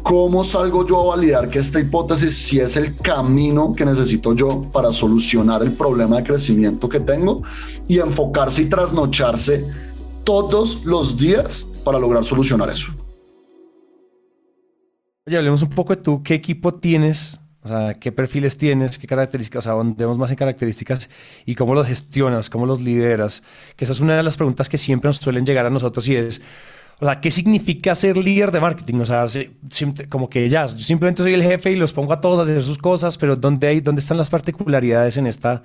¿Cómo 0.03 0.43
salgo 0.43 0.85
yo 0.87 1.01
a 1.01 1.17
validar 1.17 1.49
que 1.49 1.61
esta 1.61 1.79
hipótesis 1.79 2.37
si 2.37 2.59
es 2.59 2.77
el 2.77 2.97
camino 2.97 3.73
que 3.75 3.85
necesito 3.85 4.35
yo 4.35 4.69
para 4.73 4.93
solucionar 4.93 5.63
el 5.63 5.73
problema 5.73 6.17
de 6.17 6.25
crecimiento 6.25 6.89
que 6.89 6.99
tengo 6.99 7.43
y 7.87 8.01
enfocarse 8.01 8.63
y 8.63 8.67
trasnocharse 8.67 9.65
todos 10.25 10.85
los 10.85 11.17
días 11.17 11.71
para 11.85 12.01
lograr 12.01 12.25
solucionar 12.25 12.71
eso? 12.71 12.93
Oye, 15.25 15.37
hablemos 15.37 15.63
un 15.63 15.71
poco 15.71 15.95
de 15.95 16.03
tú, 16.03 16.21
¿qué 16.25 16.35
equipo 16.35 16.75
tienes? 16.75 17.39
O 17.63 17.69
sea, 17.69 17.95
¿qué 17.95 18.11
perfiles 18.11 18.59
tienes? 18.59 18.99
¿Qué 18.99 19.07
características? 19.07 19.67
O 19.67 19.69
sea, 19.69 19.73
¿dónde 19.75 20.05
vemos 20.05 20.19
más 20.19 20.31
en 20.31 20.37
características? 20.37 21.09
¿Y 21.47 21.55
cómo 21.55 21.77
los 21.77 21.87
gestionas? 21.87 22.51
¿Cómo 22.51 22.67
los 22.67 22.81
lideras? 22.81 23.45
Que 23.77 23.85
esa 23.85 23.93
es 23.93 24.01
una 24.01 24.17
de 24.17 24.25
las 24.25 24.37
preguntas 24.37 24.69
que 24.69 24.79
siempre 24.79 25.09
nos 25.09 25.19
suelen 25.19 25.47
llegar 25.47 25.65
a 25.65 25.71
nosotros 25.71 26.09
y 26.09 26.17
es, 26.17 26.43
o 27.03 27.05
sea, 27.05 27.21
¿qué 27.21 27.33
significa 27.33 27.97
ser 27.97 28.17
líder 28.17 28.53
de 28.53 28.61
marketing? 28.61 29.01
O 29.01 29.07
sea, 29.07 29.27
como 30.09 30.31
que 30.31 30.49
ya, 30.49 30.67
yo 30.67 30.79
simplemente 30.79 31.25
soy 31.25 31.35
el 31.35 31.43
jefe 31.43 31.73
y 31.73 31.77
los 31.77 31.93
pongo 31.93 32.13
a 32.13 32.21
todos 32.21 32.39
a 32.39 32.43
hacer 32.43 32.63
sus 32.63 32.79
cosas, 32.79 33.19
pero 33.19 33.35
¿dónde, 33.35 33.67
hay, 33.67 33.81
dónde 33.81 34.01
están 34.01 34.19
las 34.19 34.31
particularidades 34.31 35.17
en 35.17 35.27
esta, 35.27 35.65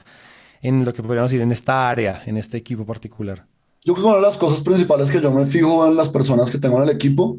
en 0.63 0.83
lo 0.83 0.91
que 0.93 1.03
podríamos 1.03 1.29
decir, 1.29 1.43
en 1.43 1.51
esta 1.51 1.91
área, 1.91 2.23
en 2.25 2.37
este 2.37 2.57
equipo 2.57 2.87
particular? 2.87 3.45
Yo 3.85 3.93
creo 3.93 4.03
que 4.03 4.09
una 4.09 4.15
de 4.15 4.23
las 4.23 4.35
cosas 4.35 4.61
principales 4.61 5.11
que 5.11 5.21
yo 5.21 5.31
me 5.31 5.45
fijo 5.45 5.85
en 5.85 5.95
las 5.95 6.09
personas 6.09 6.49
que 6.49 6.57
tengo 6.57 6.77
en 6.77 6.89
el 6.89 6.89
equipo, 6.89 7.37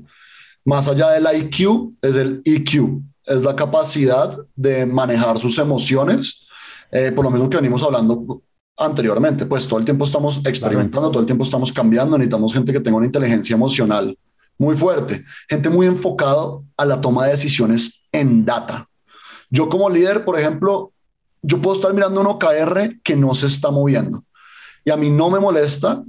más 0.64 0.86
allá 0.86 1.10
del 1.10 1.26
IQ, 1.36 1.94
es 2.00 2.14
el 2.14 2.40
EQ, 2.44 3.00
es 3.26 3.42
la 3.42 3.56
capacidad 3.56 4.38
de 4.54 4.86
manejar 4.86 5.40
sus 5.40 5.58
emociones, 5.58 6.46
eh, 6.92 7.10
por 7.10 7.24
lo 7.24 7.32
menos 7.32 7.48
que 7.48 7.56
venimos 7.56 7.82
hablando 7.82 8.42
anteriormente, 8.78 9.44
pues 9.44 9.66
todo 9.66 9.80
el 9.80 9.84
tiempo 9.84 10.04
estamos 10.04 10.40
experimentando, 10.46 11.10
todo 11.10 11.20
el 11.20 11.26
tiempo 11.26 11.44
estamos 11.44 11.72
cambiando, 11.72 12.16
necesitamos 12.16 12.52
gente 12.52 12.72
que 12.72 12.80
tenga 12.80 12.96
una 12.96 13.06
inteligencia 13.06 13.54
emocional 13.54 14.16
muy 14.56 14.76
fuerte, 14.76 15.24
gente 15.48 15.68
muy 15.68 15.86
enfocado 15.86 16.64
a 16.76 16.84
la 16.84 17.00
toma 17.00 17.24
de 17.24 17.32
decisiones 17.32 18.02
en 18.12 18.44
data. 18.44 18.88
Yo 19.50 19.68
como 19.68 19.90
líder, 19.90 20.24
por 20.24 20.38
ejemplo, 20.38 20.92
yo 21.42 21.60
puedo 21.60 21.76
estar 21.76 21.92
mirando 21.92 22.20
un 22.20 22.26
OKR 22.26 23.00
que 23.02 23.16
no 23.16 23.34
se 23.34 23.46
está 23.46 23.70
moviendo 23.70 24.24
y 24.84 24.90
a 24.90 24.96
mí 24.96 25.10
no 25.10 25.30
me 25.30 25.38
molesta 25.38 26.02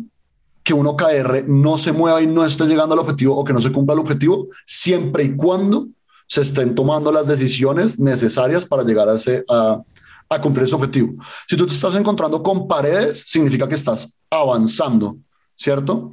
que 0.63 0.73
un 0.73 0.87
OKR 0.87 1.45
no 1.47 1.77
se 1.77 1.91
mueva 1.91 2.21
y 2.21 2.27
no 2.27 2.45
esté 2.45 2.65
llegando 2.65 2.93
al 2.93 2.99
objetivo 2.99 3.35
o 3.35 3.43
que 3.43 3.53
no 3.53 3.61
se 3.61 3.71
cumpla 3.71 3.93
el 3.93 3.99
objetivo, 3.99 4.47
siempre 4.65 5.23
y 5.23 5.35
cuando 5.35 5.87
se 6.27 6.41
estén 6.41 6.75
tomando 6.75 7.11
las 7.11 7.27
decisiones 7.27 7.99
necesarias 7.99 8.65
para 8.65 8.83
llegar 8.83 9.09
a 9.09 9.15
ese, 9.15 9.43
a, 9.49 9.81
a 10.29 10.39
cumplir 10.39 10.65
ese 10.65 10.75
objetivo. 10.75 11.13
Si 11.47 11.57
tú 11.57 11.65
te 11.65 11.73
estás 11.73 11.95
encontrando 11.95 12.41
con 12.41 12.67
paredes, 12.67 13.23
significa 13.27 13.67
que 13.67 13.75
estás 13.75 14.21
avanzando, 14.29 15.17
¿cierto? 15.55 16.11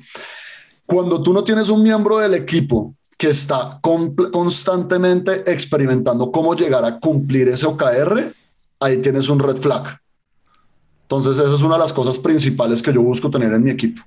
Cuando 0.86 1.22
tú 1.22 1.32
no 1.32 1.44
tienes 1.44 1.68
un 1.68 1.82
miembro 1.82 2.18
del 2.18 2.34
equipo 2.34 2.94
que 3.18 3.30
está 3.30 3.80
constantemente 3.82 5.50
experimentando 5.50 6.30
cómo 6.30 6.54
llegar 6.54 6.84
a 6.84 6.98
cumplir 6.98 7.48
ese 7.48 7.66
OKR, 7.66 8.32
ahí 8.80 8.98
tienes 8.98 9.28
un 9.28 9.38
red 9.38 9.56
flag. 9.56 9.98
Entonces, 11.02 11.38
esa 11.38 11.54
es 11.54 11.62
una 11.62 11.74
de 11.74 11.80
las 11.80 11.92
cosas 11.92 12.18
principales 12.18 12.82
que 12.82 12.92
yo 12.92 13.00
busco 13.00 13.30
tener 13.30 13.52
en 13.52 13.62
mi 13.62 13.70
equipo. 13.70 14.02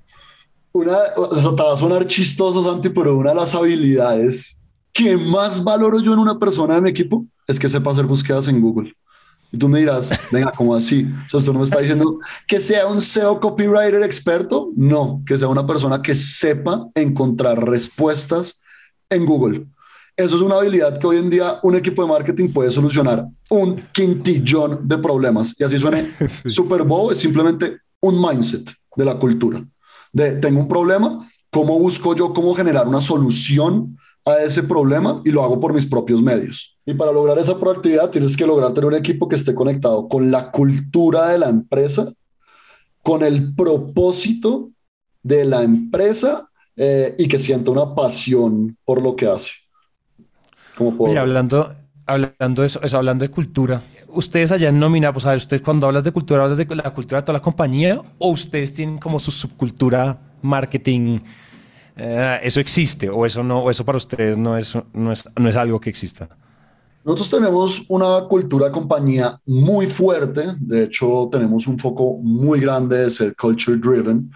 Una, 0.72 0.98
o 1.16 1.34
sea, 1.34 1.56
te 1.56 1.62
va 1.62 1.72
a 1.72 1.76
sonar 1.76 2.06
chistoso, 2.06 2.62
Santi, 2.64 2.90
pero 2.90 3.16
una 3.16 3.30
de 3.30 3.36
las 3.36 3.54
habilidades 3.54 4.58
que 4.92 5.16
más 5.16 5.64
valoro 5.64 6.00
yo 6.00 6.12
en 6.12 6.18
una 6.18 6.38
persona 6.38 6.74
de 6.74 6.80
mi 6.80 6.90
equipo 6.90 7.24
es 7.46 7.58
que 7.58 7.68
sepa 7.68 7.90
hacer 7.90 8.06
búsquedas 8.06 8.48
en 8.48 8.60
Google. 8.60 8.94
Y 9.52 9.58
tú 9.58 9.68
me 9.68 9.80
dirás, 9.80 10.12
venga, 10.30 10.52
¿cómo 10.52 10.74
así? 10.74 11.06
O 11.32 11.40
sea, 11.40 11.52
no 11.52 11.58
me 11.58 11.64
está 11.64 11.80
diciendo 11.80 12.20
que 12.46 12.60
sea 12.60 12.86
un 12.86 13.00
SEO 13.00 13.40
copywriter 13.40 14.02
experto. 14.02 14.70
No, 14.76 15.22
que 15.26 15.36
sea 15.36 15.48
una 15.48 15.66
persona 15.66 16.00
que 16.00 16.14
sepa 16.14 16.88
encontrar 16.94 17.68
respuestas 17.68 18.60
en 19.08 19.26
Google. 19.26 19.66
Eso 20.16 20.36
es 20.36 20.42
una 20.42 20.56
habilidad 20.56 20.98
que 20.98 21.06
hoy 21.06 21.18
en 21.18 21.30
día 21.30 21.58
un 21.62 21.74
equipo 21.74 22.02
de 22.02 22.08
marketing 22.08 22.52
puede 22.52 22.70
solucionar 22.70 23.26
un 23.48 23.74
quintillón 23.92 24.86
de 24.86 24.98
problemas. 24.98 25.54
Y 25.58 25.64
así 25.64 25.78
suene 25.78 26.04
súper 26.28 26.82
bobo, 26.82 27.10
es 27.10 27.18
simplemente 27.18 27.78
un 28.00 28.20
mindset 28.20 28.70
de 28.96 29.04
la 29.04 29.18
cultura. 29.18 29.64
De 30.12 30.32
tengo 30.32 30.60
un 30.60 30.68
problema, 30.68 31.28
¿cómo 31.50 31.78
busco 31.78 32.14
yo 32.14 32.32
cómo 32.34 32.54
generar 32.54 32.86
una 32.86 33.00
solución 33.00 33.96
a 34.32 34.42
ese 34.42 34.62
problema 34.62 35.22
y 35.24 35.30
lo 35.30 35.42
hago 35.42 35.60
por 35.60 35.72
mis 35.72 35.86
propios 35.86 36.22
medios. 36.22 36.78
Y 36.86 36.94
para 36.94 37.12
lograr 37.12 37.38
esa 37.38 37.58
proactividad 37.58 38.10
tienes 38.10 38.36
que 38.36 38.46
lograr 38.46 38.72
tener 38.72 38.88
un 38.88 38.94
equipo 38.94 39.28
que 39.28 39.36
esté 39.36 39.54
conectado 39.54 40.08
con 40.08 40.30
la 40.30 40.50
cultura 40.50 41.28
de 41.28 41.38
la 41.38 41.48
empresa, 41.48 42.12
con 43.02 43.22
el 43.22 43.54
propósito 43.54 44.70
de 45.22 45.44
la 45.44 45.62
empresa 45.62 46.48
eh, 46.76 47.14
y 47.18 47.28
que 47.28 47.38
sienta 47.38 47.70
una 47.70 47.94
pasión 47.94 48.76
por 48.84 49.02
lo 49.02 49.16
que 49.16 49.26
hace. 49.26 49.50
Mira, 51.00 51.20
hablando, 51.22 51.74
hablando 52.06 52.62
de 52.62 52.66
eso, 52.66 52.80
hablando 52.96 53.24
de 53.24 53.30
cultura, 53.30 53.82
ustedes 54.08 54.50
allá 54.52 54.68
en 54.68 54.78
Nómina, 54.78 55.12
pues 55.12 55.26
a 55.26 55.30
ver, 55.30 55.38
usted 55.38 55.62
cuando 55.62 55.86
hablas 55.86 56.04
de 56.04 56.12
cultura, 56.12 56.42
hablas 56.42 56.58
de 56.58 56.66
la 56.74 56.90
cultura 56.94 57.20
de 57.20 57.26
toda 57.26 57.38
la 57.38 57.42
compañía 57.42 58.00
o 58.18 58.30
ustedes 58.30 58.72
tienen 58.72 58.98
como 58.98 59.18
su 59.18 59.30
subcultura 59.30 60.18
marketing 60.42 61.20
eh, 62.02 62.40
¿Eso 62.42 62.60
existe 62.60 63.10
o 63.10 63.26
eso, 63.26 63.42
no, 63.42 63.70
eso 63.70 63.84
para 63.84 63.98
ustedes 63.98 64.38
no 64.38 64.56
es, 64.56 64.74
no, 64.94 65.12
es, 65.12 65.28
no 65.36 65.48
es 65.48 65.56
algo 65.56 65.78
que 65.78 65.90
exista? 65.90 66.28
Nosotros 67.04 67.30
tenemos 67.30 67.84
una 67.88 68.24
cultura 68.28 68.72
compañía 68.72 69.38
muy 69.46 69.86
fuerte, 69.86 70.54
de 70.58 70.84
hecho 70.84 71.28
tenemos 71.30 71.66
un 71.66 71.78
foco 71.78 72.18
muy 72.22 72.60
grande 72.60 72.98
de 72.98 73.10
ser 73.10 73.36
culture 73.36 73.76
driven, 73.76 74.30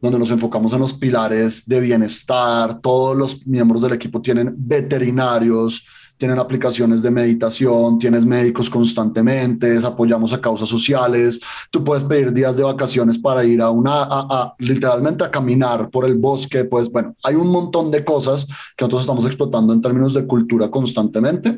donde 0.00 0.18
nos 0.18 0.30
enfocamos 0.30 0.72
en 0.72 0.80
los 0.80 0.94
pilares 0.94 1.66
de 1.66 1.80
bienestar, 1.80 2.80
todos 2.80 3.16
los 3.16 3.46
miembros 3.46 3.82
del 3.82 3.92
equipo 3.92 4.22
tienen 4.22 4.54
veterinarios, 4.56 5.86
tienen 6.20 6.38
aplicaciones 6.38 7.00
de 7.00 7.10
meditación, 7.10 7.98
tienes 7.98 8.26
médicos 8.26 8.68
constantemente, 8.68 9.78
apoyamos 9.82 10.34
a 10.34 10.40
causas 10.40 10.68
sociales, 10.68 11.40
tú 11.70 11.82
puedes 11.82 12.04
pedir 12.04 12.30
días 12.30 12.58
de 12.58 12.62
vacaciones 12.62 13.16
para 13.18 13.42
ir 13.42 13.62
a 13.62 13.70
una, 13.70 14.02
a, 14.02 14.54
literalmente 14.58 15.24
a 15.24 15.30
caminar 15.30 15.88
por 15.88 16.04
el 16.04 16.16
bosque, 16.16 16.64
pues 16.64 16.90
bueno, 16.90 17.16
hay 17.24 17.36
un 17.36 17.48
montón 17.48 17.90
de 17.90 18.04
cosas 18.04 18.46
que 18.76 18.84
nosotros 18.84 19.00
estamos 19.00 19.24
explotando 19.24 19.72
en 19.72 19.80
términos 19.80 20.12
de 20.12 20.26
cultura 20.26 20.70
constantemente, 20.70 21.56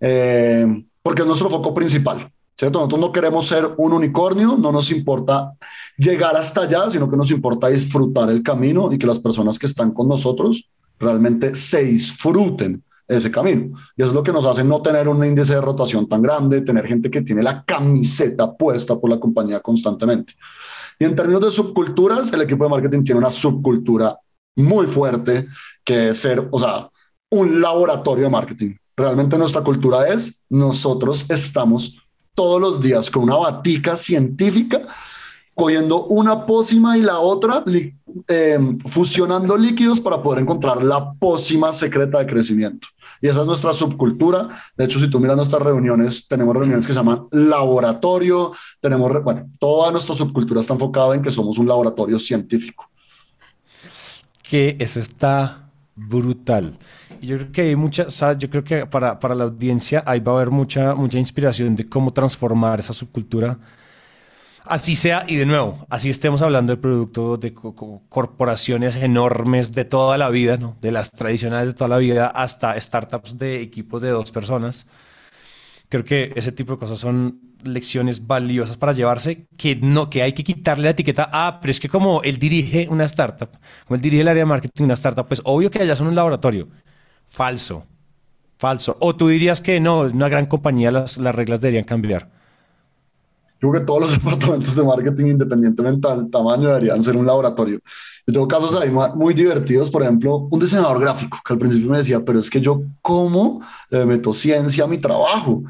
eh, 0.00 0.66
porque 1.00 1.22
es 1.22 1.28
nuestro 1.28 1.48
foco 1.48 1.72
principal. 1.72 2.28
¿Cierto? 2.58 2.78
Nosotros 2.78 3.00
no 3.00 3.12
queremos 3.12 3.46
ser 3.46 3.70
un 3.78 3.94
unicornio, 3.94 4.58
no 4.58 4.70
nos 4.70 4.90
importa 4.90 5.52
llegar 5.96 6.36
hasta 6.36 6.62
allá, 6.62 6.90
sino 6.90 7.08
que 7.08 7.16
nos 7.16 7.30
importa 7.30 7.68
disfrutar 7.68 8.28
el 8.28 8.42
camino 8.42 8.92
y 8.92 8.98
que 8.98 9.06
las 9.06 9.18
personas 9.18 9.58
que 9.58 9.64
están 9.64 9.92
con 9.92 10.08
nosotros 10.08 10.68
realmente 10.98 11.56
se 11.56 11.84
disfruten 11.84 12.82
ese 13.16 13.30
camino. 13.30 13.76
Y 13.96 14.02
eso 14.02 14.10
es 14.10 14.14
lo 14.14 14.22
que 14.22 14.32
nos 14.32 14.44
hace 14.44 14.62
no 14.62 14.80
tener 14.80 15.08
un 15.08 15.24
índice 15.24 15.54
de 15.54 15.60
rotación 15.60 16.08
tan 16.08 16.22
grande, 16.22 16.62
tener 16.62 16.86
gente 16.86 17.10
que 17.10 17.22
tiene 17.22 17.42
la 17.42 17.64
camiseta 17.64 18.52
puesta 18.56 18.98
por 18.98 19.10
la 19.10 19.18
compañía 19.18 19.60
constantemente. 19.60 20.34
Y 20.98 21.04
en 21.04 21.14
términos 21.14 21.42
de 21.42 21.50
subculturas, 21.50 22.32
el 22.32 22.42
equipo 22.42 22.64
de 22.64 22.70
marketing 22.70 23.02
tiene 23.02 23.18
una 23.18 23.30
subcultura 23.30 24.16
muy 24.56 24.86
fuerte 24.86 25.48
que 25.84 26.10
es 26.10 26.18
ser, 26.18 26.46
o 26.50 26.58
sea, 26.58 26.88
un 27.30 27.60
laboratorio 27.60 28.24
de 28.24 28.30
marketing. 28.30 28.74
Realmente 28.96 29.38
nuestra 29.38 29.62
cultura 29.62 30.08
es, 30.08 30.44
nosotros 30.48 31.30
estamos 31.30 31.96
todos 32.34 32.60
los 32.60 32.80
días 32.80 33.10
con 33.10 33.24
una 33.24 33.36
batica 33.36 33.96
científica 33.96 34.86
cogiendo 35.60 36.06
una 36.06 36.46
pócima 36.46 36.96
y 36.96 37.02
la 37.02 37.18
otra, 37.18 37.62
eh, 38.28 38.58
fusionando 38.86 39.58
líquidos 39.58 40.00
para 40.00 40.22
poder 40.22 40.40
encontrar 40.40 40.82
la 40.82 41.12
pócima 41.12 41.70
secreta 41.74 42.18
de 42.18 42.26
crecimiento. 42.26 42.88
Y 43.20 43.28
esa 43.28 43.40
es 43.40 43.46
nuestra 43.46 43.74
subcultura. 43.74 44.48
De 44.74 44.86
hecho, 44.86 44.98
si 44.98 45.10
tú 45.10 45.20
miras 45.20 45.36
nuestras 45.36 45.60
reuniones, 45.60 46.26
tenemos 46.26 46.56
reuniones 46.56 46.86
que 46.86 46.94
se 46.94 46.98
llaman 46.98 47.26
laboratorio, 47.30 48.52
tenemos, 48.80 49.22
bueno, 49.22 49.50
toda 49.58 49.92
nuestra 49.92 50.14
subcultura 50.14 50.62
está 50.62 50.72
enfocada 50.72 51.14
en 51.14 51.20
que 51.20 51.30
somos 51.30 51.58
un 51.58 51.68
laboratorio 51.68 52.18
científico. 52.18 52.88
Que 54.42 54.76
eso 54.78 54.98
está 54.98 55.68
brutal. 55.94 56.72
Yo 57.20 57.36
creo 57.36 57.52
que 57.52 57.60
hay 57.60 57.76
mucha, 57.76 58.08
yo 58.32 58.48
creo 58.48 58.64
que 58.64 58.86
para, 58.86 59.18
para 59.18 59.34
la 59.34 59.44
audiencia 59.44 60.02
ahí 60.06 60.20
va 60.20 60.32
a 60.32 60.36
haber 60.36 60.50
mucha, 60.50 60.94
mucha 60.94 61.18
inspiración 61.18 61.76
de 61.76 61.86
cómo 61.86 62.14
transformar 62.14 62.80
esa 62.80 62.94
subcultura 62.94 63.58
Así 64.64 64.94
sea, 64.94 65.24
y 65.26 65.36
de 65.36 65.46
nuevo, 65.46 65.86
así 65.88 66.10
estemos 66.10 66.42
hablando 66.42 66.74
de 66.74 66.80
productos 66.80 67.40
de 67.40 67.54
corporaciones 67.54 68.96
enormes 68.96 69.72
de 69.72 69.84
toda 69.84 70.18
la 70.18 70.28
vida, 70.28 70.56
¿no? 70.58 70.76
de 70.80 70.92
las 70.92 71.10
tradicionales 71.10 71.68
de 71.68 71.74
toda 71.74 71.88
la 71.88 71.98
vida, 71.98 72.26
hasta 72.26 72.78
startups 72.78 73.38
de 73.38 73.62
equipos 73.62 74.02
de 74.02 74.10
dos 74.10 74.30
personas. 74.30 74.86
Creo 75.88 76.04
que 76.04 76.32
ese 76.36 76.52
tipo 76.52 76.74
de 76.74 76.78
cosas 76.78 77.00
son 77.00 77.40
lecciones 77.64 78.26
valiosas 78.26 78.76
para 78.76 78.92
llevarse, 78.92 79.46
que, 79.56 79.76
no, 79.76 80.08
que 80.08 80.22
hay 80.22 80.34
que 80.34 80.44
quitarle 80.44 80.84
la 80.84 80.90
etiqueta, 80.90 81.28
ah, 81.32 81.58
pero 81.60 81.70
es 81.70 81.80
que 81.80 81.88
como 81.88 82.22
él 82.22 82.38
dirige 82.38 82.86
una 82.88 83.04
startup, 83.04 83.50
como 83.86 83.96
él 83.96 84.00
dirige 84.00 84.22
el 84.22 84.28
área 84.28 84.42
de 84.42 84.46
marketing 84.46 84.78
de 84.78 84.84
una 84.84 84.94
startup, 84.94 85.26
pues 85.26 85.40
obvio 85.44 85.70
que 85.70 85.80
allá 85.80 85.96
son 85.96 86.06
un 86.06 86.14
laboratorio. 86.14 86.68
Falso, 87.28 87.86
falso. 88.58 88.96
O 89.00 89.16
tú 89.16 89.28
dirías 89.28 89.60
que 89.60 89.80
no, 89.80 90.00
una 90.00 90.28
gran 90.28 90.44
compañía 90.44 90.90
las, 90.90 91.18
las 91.18 91.34
reglas 91.34 91.60
deberían 91.60 91.84
cambiar. 91.84 92.39
Yo 93.60 93.70
creo 93.70 93.80
que 93.80 93.86
todos 93.86 94.00
los 94.00 94.12
departamentos 94.18 94.74
de 94.74 94.82
marketing, 94.82 95.26
independientemente 95.26 96.08
del 96.08 96.30
tamaño, 96.30 96.68
deberían 96.68 97.02
ser 97.02 97.16
un 97.16 97.26
laboratorio. 97.26 97.80
Yo 98.26 98.32
tengo 98.32 98.48
casos 98.48 98.74
ahí 98.76 98.90
muy 99.14 99.34
divertidos, 99.34 99.90
por 99.90 100.02
ejemplo, 100.02 100.48
un 100.50 100.60
diseñador 100.60 101.00
gráfico 101.00 101.38
que 101.44 101.52
al 101.52 101.58
principio 101.58 101.90
me 101.90 101.98
decía, 101.98 102.24
pero 102.24 102.38
es 102.38 102.48
que 102.48 102.60
yo, 102.60 102.82
¿cómo 103.02 103.60
le 103.90 104.06
meto 104.06 104.32
ciencia 104.32 104.84
a 104.84 104.86
mi 104.86 104.98
trabajo? 104.98 105.62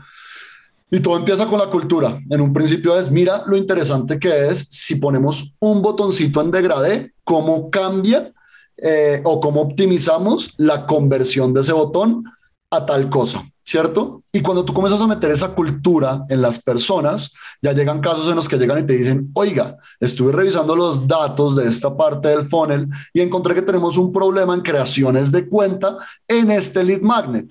Y 0.91 1.01
todo 1.01 1.17
empieza 1.17 1.47
con 1.47 1.59
la 1.59 1.71
cultura. 1.71 2.21
En 2.29 2.41
un 2.41 2.53
principio 2.53 2.99
es, 2.99 3.11
mira 3.11 3.45
lo 3.47 3.57
interesante 3.57 4.19
que 4.19 4.49
es 4.49 4.67
si 4.69 4.97
ponemos 4.97 5.55
un 5.61 5.83
botoncito 5.83 6.41
en 6.41 6.51
degradé, 6.51 7.13
cómo 7.23 7.71
cambia 7.71 8.33
eh, 8.77 9.21
o 9.25 9.41
cómo 9.41 9.61
optimizamos 9.61 10.55
la 10.57 10.87
conversión 10.87 11.55
de 11.55 11.61
ese 11.61 11.73
botón 11.73 12.25
a 12.71 12.87
tal 12.87 13.09
cosa. 13.09 13.45
¿Cierto? 13.71 14.25
Y 14.33 14.41
cuando 14.41 14.65
tú 14.65 14.75
comienzas 14.75 15.01
a 15.01 15.07
meter 15.07 15.31
esa 15.31 15.55
cultura 15.55 16.25
en 16.29 16.43
las 16.43 16.61
personas, 16.61 17.33
ya 17.63 17.71
llegan 17.73 18.01
casos 18.01 18.29
en 18.29 18.35
los 18.35 18.49
que 18.49 18.57
llegan 18.57 18.81
y 18.81 18.83
te 18.83 18.97
dicen, 18.97 19.31
oiga, 19.33 19.77
estuve 20.01 20.33
revisando 20.33 20.75
los 20.75 21.07
datos 21.07 21.55
de 21.55 21.69
esta 21.69 21.97
parte 21.97 22.31
del 22.31 22.49
funnel 22.49 22.89
y 23.15 23.21
encontré 23.21 23.55
que 23.55 23.63
tenemos 23.63 23.97
un 23.97 24.13
problema 24.13 24.55
en 24.55 24.63
creaciones 24.63 25.31
de 25.31 25.49
cuenta 25.49 25.99
en 26.27 26.51
este 26.51 26.83
lead 26.83 27.01
magnet. 27.01 27.49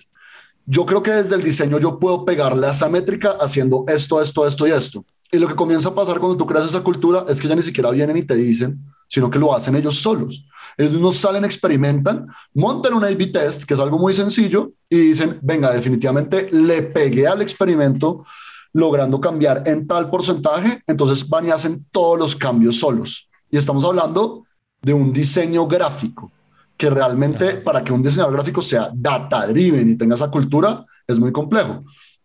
Yo 0.65 0.85
creo 0.85 1.01
que 1.01 1.11
desde 1.11 1.35
el 1.35 1.41
diseño 1.41 1.79
yo 1.79 1.97
puedo 1.99 2.25
pegarle 2.25 2.67
a 2.67 2.71
esa 2.71 2.89
métrica 2.89 3.37
haciendo 3.39 3.85
esto, 3.87 4.21
esto, 4.21 4.45
esto 4.45 4.67
y 4.67 4.71
esto. 4.71 5.05
Y 5.31 5.37
lo 5.37 5.47
que 5.47 5.55
comienza 5.55 5.87
a 5.87 5.95
pasar 5.95 6.19
cuando 6.19 6.35
tú 6.35 6.45
creas 6.45 6.65
esa 6.65 6.81
cultura 6.81 7.23
es 7.29 7.39
que 7.39 7.47
ya 7.47 7.55
ni 7.55 7.61
siquiera 7.61 7.91
vienen 7.91 8.17
y 8.17 8.23
te 8.23 8.35
dicen, 8.35 8.77
sino 9.09 9.29
que 9.29 9.39
lo 9.39 9.53
hacen 9.53 9.75
ellos 9.75 9.97
solos. 9.97 10.45
Ellos 10.77 10.93
mismos 10.93 11.17
salen, 11.17 11.43
experimentan, 11.43 12.27
montan 12.53 12.93
un 12.93 13.03
A-B 13.03 13.27
test, 13.27 13.63
que 13.63 13.73
es 13.73 13.79
algo 13.79 13.97
muy 13.97 14.13
sencillo, 14.13 14.71
y 14.89 14.97
dicen, 14.97 15.39
venga, 15.41 15.71
definitivamente 15.71 16.47
le 16.51 16.83
pegué 16.83 17.27
al 17.27 17.41
experimento 17.41 18.23
logrando 18.71 19.19
cambiar 19.19 19.63
en 19.65 19.87
tal 19.87 20.09
porcentaje, 20.09 20.81
entonces 20.87 21.27
van 21.27 21.47
y 21.47 21.49
hacen 21.49 21.85
todos 21.91 22.17
los 22.17 22.35
cambios 22.35 22.77
solos. 22.77 23.29
Y 23.49 23.57
estamos 23.57 23.83
hablando 23.83 24.45
de 24.81 24.93
un 24.93 25.11
diseño 25.11 25.67
gráfico, 25.67 26.31
que 26.77 26.89
realmente 26.89 27.55
para 27.55 27.83
que 27.83 27.91
un 27.91 28.03
diseñador 28.03 28.35
gráfico 28.35 28.61
sea 28.61 28.89
data 28.93 29.47
driven 29.47 29.89
y 29.89 29.95
tenga 29.95 30.15
esa 30.15 30.29
cultura, 30.29 30.85
es 31.07 31.19
muy 31.19 31.31
complejo 31.31 31.83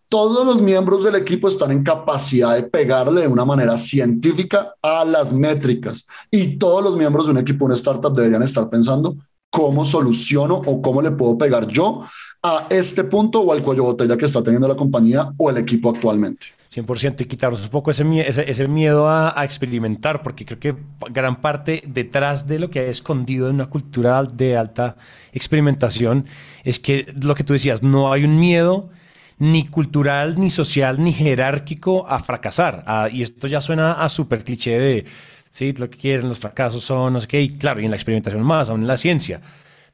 todos 0.08 0.46
los 0.46 0.62
miembros 0.62 1.04
del 1.04 1.16
equipo 1.16 1.48
están 1.48 1.70
en 1.70 1.82
capacidad 1.82 2.54
de 2.54 2.64
pegarle 2.64 3.22
de 3.22 3.28
una 3.28 3.44
manera 3.44 3.76
científica 3.76 4.74
a 4.82 5.04
las 5.04 5.32
métricas 5.32 6.06
y 6.30 6.56
todos 6.56 6.82
los 6.82 6.96
miembros 6.96 7.26
de 7.26 7.32
un 7.32 7.38
equipo, 7.38 7.64
una 7.64 7.74
startup 7.74 8.14
deberían 8.14 8.42
estar 8.42 8.68
pensando 8.68 9.16
cómo 9.50 9.84
soluciono 9.84 10.56
o 10.66 10.82
cómo 10.82 11.00
le 11.00 11.12
puedo 11.12 11.38
pegar 11.38 11.68
yo 11.68 12.04
a 12.42 12.66
este 12.70 13.04
punto 13.04 13.40
o 13.40 13.52
al 13.52 13.62
cuello 13.62 13.84
botella 13.84 14.16
que 14.16 14.26
está 14.26 14.42
teniendo 14.42 14.66
la 14.66 14.74
compañía 14.74 15.32
o 15.36 15.48
el 15.48 15.58
equipo 15.58 15.90
actualmente. 15.90 16.46
100% 16.74 17.20
y 17.20 17.24
quitarnos 17.26 17.62
un 17.62 17.68
poco 17.68 17.92
ese, 17.92 18.04
ese, 18.26 18.68
miedo 18.68 19.08
a, 19.08 19.38
a, 19.38 19.44
experimentar, 19.44 20.22
porque 20.24 20.44
creo 20.44 20.58
que 20.58 20.74
gran 21.08 21.40
parte 21.40 21.84
detrás 21.86 22.48
de 22.48 22.58
lo 22.58 22.68
que 22.68 22.80
ha 22.80 22.86
escondido 22.86 23.48
en 23.48 23.54
una 23.54 23.66
cultura 23.66 24.24
de 24.24 24.56
alta 24.56 24.96
experimentación 25.32 26.26
es 26.64 26.80
que 26.80 27.06
lo 27.22 27.36
que 27.36 27.44
tú 27.44 27.52
decías, 27.52 27.84
no 27.84 28.12
hay 28.12 28.24
un 28.24 28.40
miedo 28.40 28.90
ni 29.38 29.66
cultural, 29.66 30.38
ni 30.38 30.50
social, 30.50 31.02
ni 31.02 31.12
jerárquico 31.12 32.06
a 32.08 32.18
fracasar. 32.18 32.84
y 33.12 33.22
esto 33.22 33.46
ya 33.46 33.60
suena 33.60 33.92
a 33.92 34.08
súper 34.08 34.44
cliché 34.44 34.78
de, 34.78 35.04
sí, 35.50 35.72
lo 35.72 35.90
que 35.90 35.98
quieren 35.98 36.28
los 36.28 36.38
fracasos 36.38 36.84
son, 36.84 37.12
no 37.12 37.20
sé 37.20 37.26
qué, 37.26 37.40
y 37.40 37.50
claro, 37.56 37.80
y 37.80 37.84
en 37.84 37.90
la 37.90 37.96
experimentación 37.96 38.42
más, 38.42 38.68
aún 38.68 38.82
en 38.82 38.86
la 38.86 38.96
ciencia. 38.96 39.40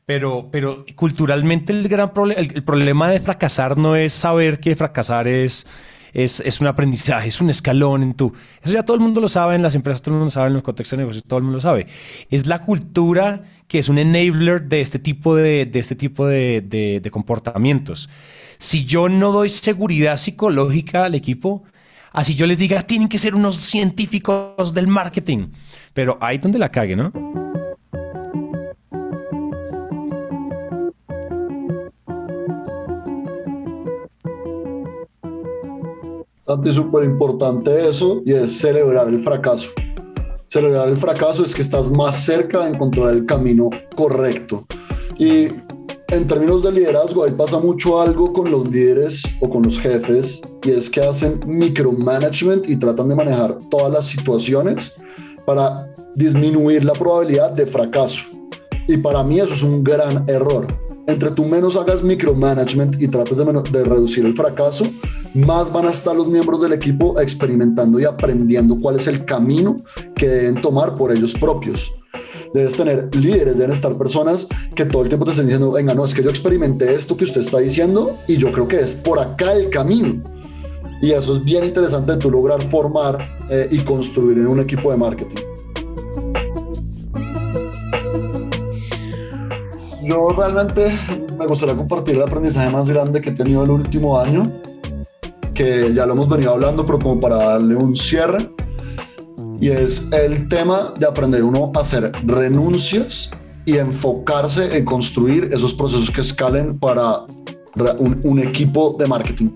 Pero, 0.06 0.48
pero 0.50 0.84
culturalmente 0.96 1.72
el 1.72 1.88
gran 1.88 2.12
problema, 2.12 2.40
el, 2.40 2.64
problema 2.64 3.10
de 3.10 3.20
fracasar 3.20 3.78
no 3.78 3.94
es 3.94 4.12
saber 4.12 4.58
que 4.58 4.74
fracasar 4.74 5.28
es, 5.28 5.66
es, 6.12 6.40
es, 6.40 6.60
un 6.60 6.66
aprendizaje, 6.66 7.28
es 7.28 7.40
un 7.40 7.50
escalón 7.50 8.02
en 8.02 8.12
tu... 8.12 8.32
Eso 8.62 8.74
ya 8.74 8.84
todo 8.84 8.96
el 8.96 9.02
mundo 9.02 9.20
lo 9.20 9.28
sabe, 9.28 9.54
en 9.54 9.62
las 9.62 9.74
empresas 9.74 10.02
todo 10.02 10.14
el 10.14 10.18
mundo 10.18 10.26
lo 10.26 10.30
sabe, 10.30 10.48
en 10.48 10.54
los 10.54 10.62
contextos 10.62 10.96
de 10.96 11.02
negocios 11.02 11.24
todo 11.26 11.38
el 11.38 11.44
mundo 11.44 11.56
lo 11.56 11.62
sabe. 11.62 11.86
Es 12.30 12.46
la 12.46 12.60
cultura 12.60 13.42
que 13.68 13.78
es 13.78 13.88
un 13.88 13.98
enabler 13.98 14.62
de 14.62 14.80
este 14.80 14.98
tipo 14.98 15.36
de, 15.36 15.66
de 15.66 15.78
este 15.78 15.94
tipo 15.94 16.26
de, 16.26 16.60
de 16.60 17.10
comportamientos. 17.10 18.08
Si 18.58 18.84
yo 18.84 19.08
no 19.08 19.32
doy 19.32 19.48
seguridad 19.48 20.18
psicológica 20.18 21.04
al 21.04 21.14
equipo, 21.14 21.64
así 22.12 22.34
yo 22.34 22.46
les 22.46 22.58
diga, 22.58 22.82
tienen 22.82 23.08
que 23.08 23.18
ser 23.18 23.34
unos 23.34 23.56
científicos 23.56 24.74
del 24.74 24.88
marketing. 24.88 25.48
Pero 25.94 26.18
ahí 26.20 26.38
donde 26.38 26.58
la 26.58 26.70
cague, 26.70 26.96
¿no? 26.96 27.12
Es 36.64 36.74
súper 36.74 37.04
importante 37.04 37.88
eso 37.88 38.22
y 38.26 38.32
es 38.32 38.58
celebrar 38.58 39.06
el 39.06 39.20
fracaso. 39.20 39.70
Celebrar 40.48 40.88
el 40.88 40.96
fracaso 40.96 41.44
es 41.44 41.54
que 41.54 41.62
estás 41.62 41.92
más 41.92 42.24
cerca 42.24 42.64
de 42.64 42.70
encontrar 42.70 43.10
el 43.10 43.24
camino 43.24 43.70
correcto. 43.94 44.64
Y 45.16 45.44
en 46.08 46.26
términos 46.26 46.64
de 46.64 46.72
liderazgo, 46.72 47.22
ahí 47.22 47.30
pasa 47.30 47.60
mucho 47.60 48.00
algo 48.00 48.32
con 48.32 48.50
los 48.50 48.68
líderes 48.68 49.22
o 49.40 49.48
con 49.48 49.62
los 49.62 49.78
jefes, 49.78 50.42
y 50.64 50.70
es 50.72 50.90
que 50.90 51.00
hacen 51.00 51.38
micromanagement 51.46 52.68
y 52.68 52.74
tratan 52.74 53.10
de 53.10 53.14
manejar 53.14 53.56
todas 53.70 53.92
las 53.92 54.06
situaciones 54.06 54.92
para 55.46 55.94
disminuir 56.16 56.84
la 56.84 56.94
probabilidad 56.94 57.52
de 57.52 57.64
fracaso. 57.64 58.24
Y 58.88 58.96
para 58.96 59.22
mí 59.22 59.38
eso 59.38 59.54
es 59.54 59.62
un 59.62 59.84
gran 59.84 60.28
error. 60.28 60.66
Entre 61.06 61.30
tú 61.30 61.44
menos 61.44 61.76
hagas 61.76 62.02
micromanagement 62.02 63.00
y 63.00 63.06
trates 63.06 63.36
de, 63.36 63.44
de 63.44 63.84
reducir 63.84 64.26
el 64.26 64.34
fracaso, 64.34 64.84
más 65.34 65.72
van 65.72 65.86
a 65.86 65.90
estar 65.90 66.14
los 66.14 66.28
miembros 66.28 66.62
del 66.62 66.72
equipo 66.72 67.20
experimentando 67.20 68.00
y 68.00 68.04
aprendiendo 68.04 68.76
cuál 68.78 68.96
es 68.96 69.06
el 69.06 69.24
camino 69.24 69.76
que 70.14 70.28
deben 70.28 70.60
tomar 70.60 70.94
por 70.94 71.12
ellos 71.12 71.34
propios 71.34 71.92
debes 72.52 72.76
tener 72.76 73.14
líderes, 73.14 73.56
deben 73.56 73.72
estar 73.72 73.96
personas 73.96 74.46
que 74.74 74.84
todo 74.84 75.02
el 75.02 75.08
tiempo 75.08 75.24
te 75.24 75.32
estén 75.32 75.46
diciendo, 75.46 75.70
venga, 75.70 75.94
no, 75.94 76.04
es 76.04 76.14
que 76.14 76.22
yo 76.22 76.30
experimenté 76.30 76.94
esto 76.94 77.16
que 77.16 77.24
usted 77.24 77.42
está 77.42 77.58
diciendo 77.58 78.18
y 78.26 78.36
yo 78.36 78.52
creo 78.52 78.66
que 78.66 78.80
es 78.80 78.94
por 78.94 79.18
acá 79.18 79.52
el 79.52 79.70
camino. 79.70 80.22
Y 81.02 81.12
eso 81.12 81.32
es 81.32 81.44
bien 81.44 81.64
interesante 81.64 82.12
de 82.12 82.18
tú 82.18 82.30
lograr 82.30 82.60
formar 82.60 83.38
eh, 83.48 83.68
y 83.70 83.78
construir 83.78 84.38
en 84.38 84.48
un 84.48 84.60
equipo 84.60 84.90
de 84.90 84.96
marketing. 84.98 85.42
Yo 90.02 90.32
realmente 90.36 90.98
me 91.38 91.46
gustaría 91.46 91.76
compartir 91.76 92.16
el 92.16 92.22
aprendizaje 92.22 92.68
más 92.68 92.88
grande 92.88 93.20
que 93.20 93.30
he 93.30 93.32
tenido 93.32 93.62
el 93.62 93.70
último 93.70 94.18
año, 94.18 94.42
que 95.60 95.92
ya 95.92 96.06
lo 96.06 96.14
hemos 96.14 96.26
venido 96.26 96.52
hablando, 96.52 96.86
pero 96.86 96.98
como 96.98 97.20
para 97.20 97.36
darle 97.36 97.76
un 97.76 97.94
cierre 97.94 98.50
y 99.60 99.68
es 99.68 100.10
el 100.10 100.48
tema 100.48 100.94
de 100.98 101.04
aprender 101.04 101.44
uno 101.44 101.70
a 101.74 101.80
hacer 101.80 102.10
renuncias 102.24 103.30
y 103.66 103.76
enfocarse 103.76 104.74
en 104.78 104.86
construir 104.86 105.50
esos 105.52 105.74
procesos 105.74 106.10
que 106.10 106.22
escalen 106.22 106.78
para 106.78 107.26
un, 107.98 108.18
un 108.24 108.38
equipo 108.38 108.96
de 108.98 109.06
marketing. 109.06 109.50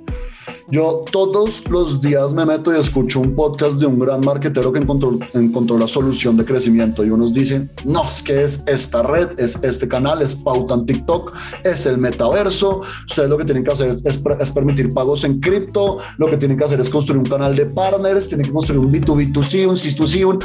Yo 0.71 1.03
todos 1.13 1.69
los 1.69 2.01
días 2.01 2.33
me 2.33 2.47
meto 2.47 2.75
y 2.75 2.81
escucho 2.81 3.21
un 3.21 3.35
podcast 3.35 3.79
de 3.79 3.85
un 3.85 3.99
gran 3.99 4.21
marketero 4.21 4.73
que 4.73 4.79
encontró, 4.79 5.79
la 5.79 5.87
solución 5.87 6.39
de 6.39 6.45
crecimiento 6.45 7.05
y 7.05 7.11
unos 7.11 7.35
dicen, 7.35 7.71
no, 7.85 8.09
es 8.09 8.23
que 8.23 8.43
es 8.43 8.65
esta 8.67 9.03
red, 9.03 9.39
es 9.39 9.63
este 9.63 9.87
canal, 9.87 10.23
es 10.23 10.35
pauta 10.35 10.75
en 10.75 10.87
TikTok, 10.87 11.33
es 11.65 11.85
el 11.85 11.99
metaverso, 11.99 12.81
ustedes 13.07 13.29
lo 13.29 13.37
que 13.37 13.45
tienen 13.45 13.63
que 13.63 13.73
hacer 13.73 13.91
es, 13.91 14.51
permitir 14.53 14.95
pagos 14.95 15.25
en 15.25 15.39
cripto, 15.39 15.99
lo 16.17 16.31
que 16.31 16.39
tienen 16.39 16.57
que 16.57 16.65
hacer 16.65 16.81
es 16.81 16.89
construir 16.89 17.19
un 17.19 17.27
canal 17.27 17.55
de 17.55 17.67
partners, 17.67 18.29
tienen 18.29 18.47
que 18.47 18.53
construir 18.53 18.81
un 18.81 18.91
B2B2C, 18.91 19.69
un 19.69 19.77
C2C, 19.77 20.25
un... 20.25 20.39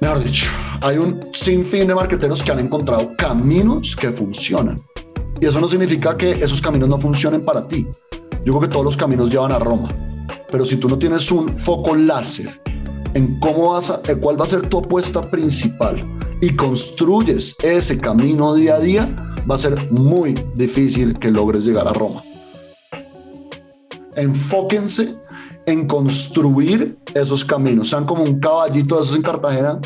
Mejor 0.00 0.24
dicho, 0.24 0.46
hay 0.80 0.96
un 0.96 1.20
sinfín 1.32 1.88
de 1.88 1.94
marketeros 1.94 2.42
que 2.42 2.52
han 2.52 2.60
encontrado 2.60 3.10
caminos 3.18 3.94
que 3.94 4.10
funcionan. 4.10 4.76
Y 5.40 5.46
eso 5.46 5.60
no 5.60 5.68
significa 5.68 6.14
que 6.14 6.32
esos 6.32 6.62
caminos 6.62 6.88
no 6.88 6.98
funcionen 6.98 7.44
para 7.44 7.62
ti. 7.62 7.86
Yo 8.48 8.54
creo 8.54 8.62
que 8.62 8.72
todos 8.72 8.84
los 8.86 8.96
caminos 8.96 9.28
llevan 9.28 9.52
a 9.52 9.58
Roma, 9.58 9.90
pero 10.50 10.64
si 10.64 10.78
tú 10.78 10.88
no 10.88 10.98
tienes 10.98 11.30
un 11.30 11.50
foco 11.50 11.94
láser 11.94 12.58
en 13.12 13.38
cómo 13.38 13.74
vas 13.74 13.90
a, 13.90 14.00
cuál 14.18 14.40
va 14.40 14.46
a 14.46 14.48
ser 14.48 14.66
tu 14.70 14.78
apuesta 14.78 15.20
principal 15.20 16.00
y 16.40 16.56
construyes 16.56 17.54
ese 17.62 17.98
camino 17.98 18.54
día 18.54 18.76
a 18.76 18.80
día, 18.80 19.14
va 19.50 19.56
a 19.56 19.58
ser 19.58 19.92
muy 19.92 20.32
difícil 20.54 21.18
que 21.18 21.30
logres 21.30 21.66
llegar 21.66 21.86
a 21.88 21.92
Roma. 21.92 22.22
Enfóquense 24.16 25.14
en 25.68 25.86
construir 25.86 26.98
esos 27.14 27.44
caminos, 27.44 27.90
sean 27.90 28.06
como 28.06 28.22
un 28.22 28.40
caballito 28.40 28.96
de 28.96 29.02
esos 29.02 29.16
en 29.16 29.22
Cartagena 29.22 29.78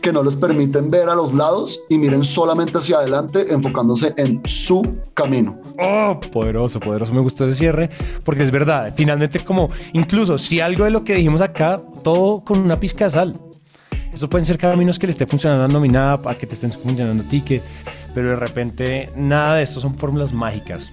que 0.00 0.10
no 0.10 0.22
les 0.22 0.34
permiten 0.34 0.88
ver 0.88 1.10
a 1.10 1.14
los 1.14 1.34
lados 1.34 1.80
y 1.90 1.98
miren 1.98 2.24
solamente 2.24 2.78
hacia 2.78 2.98
adelante 2.98 3.52
enfocándose 3.52 4.14
en 4.16 4.40
su 4.46 4.82
camino. 5.12 5.60
Oh, 5.78 6.18
poderoso, 6.32 6.80
poderoso. 6.80 7.12
Me 7.12 7.20
gustó 7.20 7.46
ese 7.46 7.58
cierre 7.58 7.90
porque 8.24 8.44
es 8.44 8.50
verdad. 8.50 8.94
Finalmente, 8.96 9.40
como 9.40 9.68
incluso 9.92 10.38
si 10.38 10.60
algo 10.60 10.84
de 10.84 10.90
lo 10.90 11.04
que 11.04 11.16
dijimos 11.16 11.42
acá, 11.42 11.82
todo 12.02 12.42
con 12.42 12.60
una 12.60 12.76
pizca 12.80 13.04
de 13.04 13.10
sal. 13.10 13.40
Eso 14.14 14.30
pueden 14.30 14.46
ser 14.46 14.56
caminos 14.56 14.98
que 14.98 15.06
le 15.06 15.10
esté 15.10 15.26
funcionando 15.26 15.64
a 15.64 15.68
Nominap, 15.68 16.26
a 16.26 16.38
que 16.38 16.46
te 16.46 16.54
estén 16.54 16.72
funcionando 16.72 17.22
a 17.22 17.28
ti, 17.28 17.42
que, 17.42 17.60
pero 18.14 18.30
de 18.30 18.36
repente 18.36 19.10
nada 19.14 19.56
de 19.56 19.64
esto 19.64 19.80
son 19.80 19.98
fórmulas 19.98 20.32
mágicas. 20.32 20.90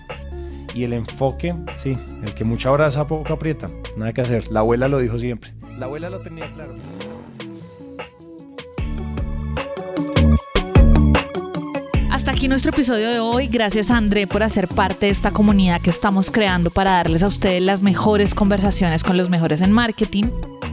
Y 0.73 0.83
el 0.83 0.93
enfoque, 0.93 1.53
sí, 1.77 1.97
el 2.23 2.33
que 2.33 2.43
mucha 2.43 2.69
abraza, 2.69 3.05
poco 3.05 3.33
aprieta. 3.33 3.69
Nada 3.95 4.13
que 4.13 4.21
hacer. 4.21 4.51
La 4.51 4.62
abuela 4.62 4.88
lo 4.88 4.99
dijo 4.99 5.19
siempre. 5.19 5.53
La 5.77 5.86
abuela 5.86 6.09
lo 6.09 6.19
tenía 6.19 6.51
claro. 6.53 6.75
Hasta 12.09 12.31
aquí 12.31 12.47
nuestro 12.47 12.71
episodio 12.71 13.09
de 13.09 13.19
hoy. 13.19 13.47
Gracias 13.47 13.91
a 13.91 13.97
André 13.97 14.27
por 14.27 14.43
hacer 14.43 14.67
parte 14.67 15.07
de 15.07 15.12
esta 15.12 15.31
comunidad 15.31 15.81
que 15.81 15.89
estamos 15.89 16.31
creando 16.31 16.69
para 16.69 16.91
darles 16.91 17.21
a 17.21 17.27
ustedes 17.27 17.62
las 17.62 17.83
mejores 17.83 18.33
conversaciones 18.33 19.03
con 19.03 19.17
los 19.17 19.29
mejores 19.29 19.62
en 19.62 19.71
marketing. 19.71 20.25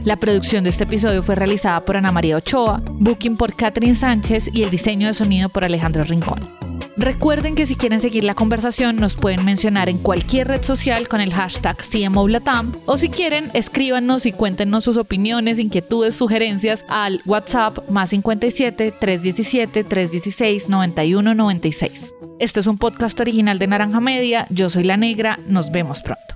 La 0.03 0.15
producción 0.15 0.63
de 0.63 0.69
este 0.69 0.85
episodio 0.85 1.21
fue 1.21 1.35
realizada 1.35 1.83
por 1.83 1.97
Ana 1.97 2.11
María 2.11 2.37
Ochoa, 2.37 2.81
booking 2.91 3.37
por 3.37 3.53
Catherine 3.53 3.95
Sánchez 3.95 4.49
y 4.53 4.63
el 4.63 4.69
diseño 4.69 5.07
de 5.07 5.13
sonido 5.13 5.49
por 5.49 5.63
Alejandro 5.63 6.03
Rincón. 6.03 6.70
Recuerden 7.01 7.55
que 7.55 7.65
si 7.65 7.75
quieren 7.75 7.99
seguir 7.99 8.23
la 8.23 8.35
conversación 8.35 8.97
nos 8.97 9.15
pueden 9.15 9.43
mencionar 9.43 9.89
en 9.89 9.97
cualquier 9.97 10.49
red 10.49 10.61
social 10.61 11.07
con 11.07 11.19
el 11.19 11.33
hashtag 11.33 11.75
CMOLATAM 11.77 12.73
o 12.85 12.99
si 12.99 13.09
quieren 13.09 13.49
escríbanos 13.55 14.27
y 14.27 14.31
cuéntenos 14.31 14.83
sus 14.83 14.97
opiniones, 14.97 15.57
inquietudes, 15.57 16.15
sugerencias 16.15 16.85
al 16.89 17.23
WhatsApp 17.25 17.89
más 17.89 18.11
57 18.11 18.91
317 18.91 19.83
316 19.83 20.69
9196. 20.69 22.13
Este 22.37 22.59
es 22.59 22.67
un 22.67 22.77
podcast 22.77 23.19
original 23.19 23.57
de 23.57 23.65
Naranja 23.65 23.99
Media, 23.99 24.45
yo 24.51 24.69
soy 24.69 24.83
La 24.83 24.95
Negra, 24.95 25.39
nos 25.47 25.71
vemos 25.71 26.03
pronto. 26.03 26.30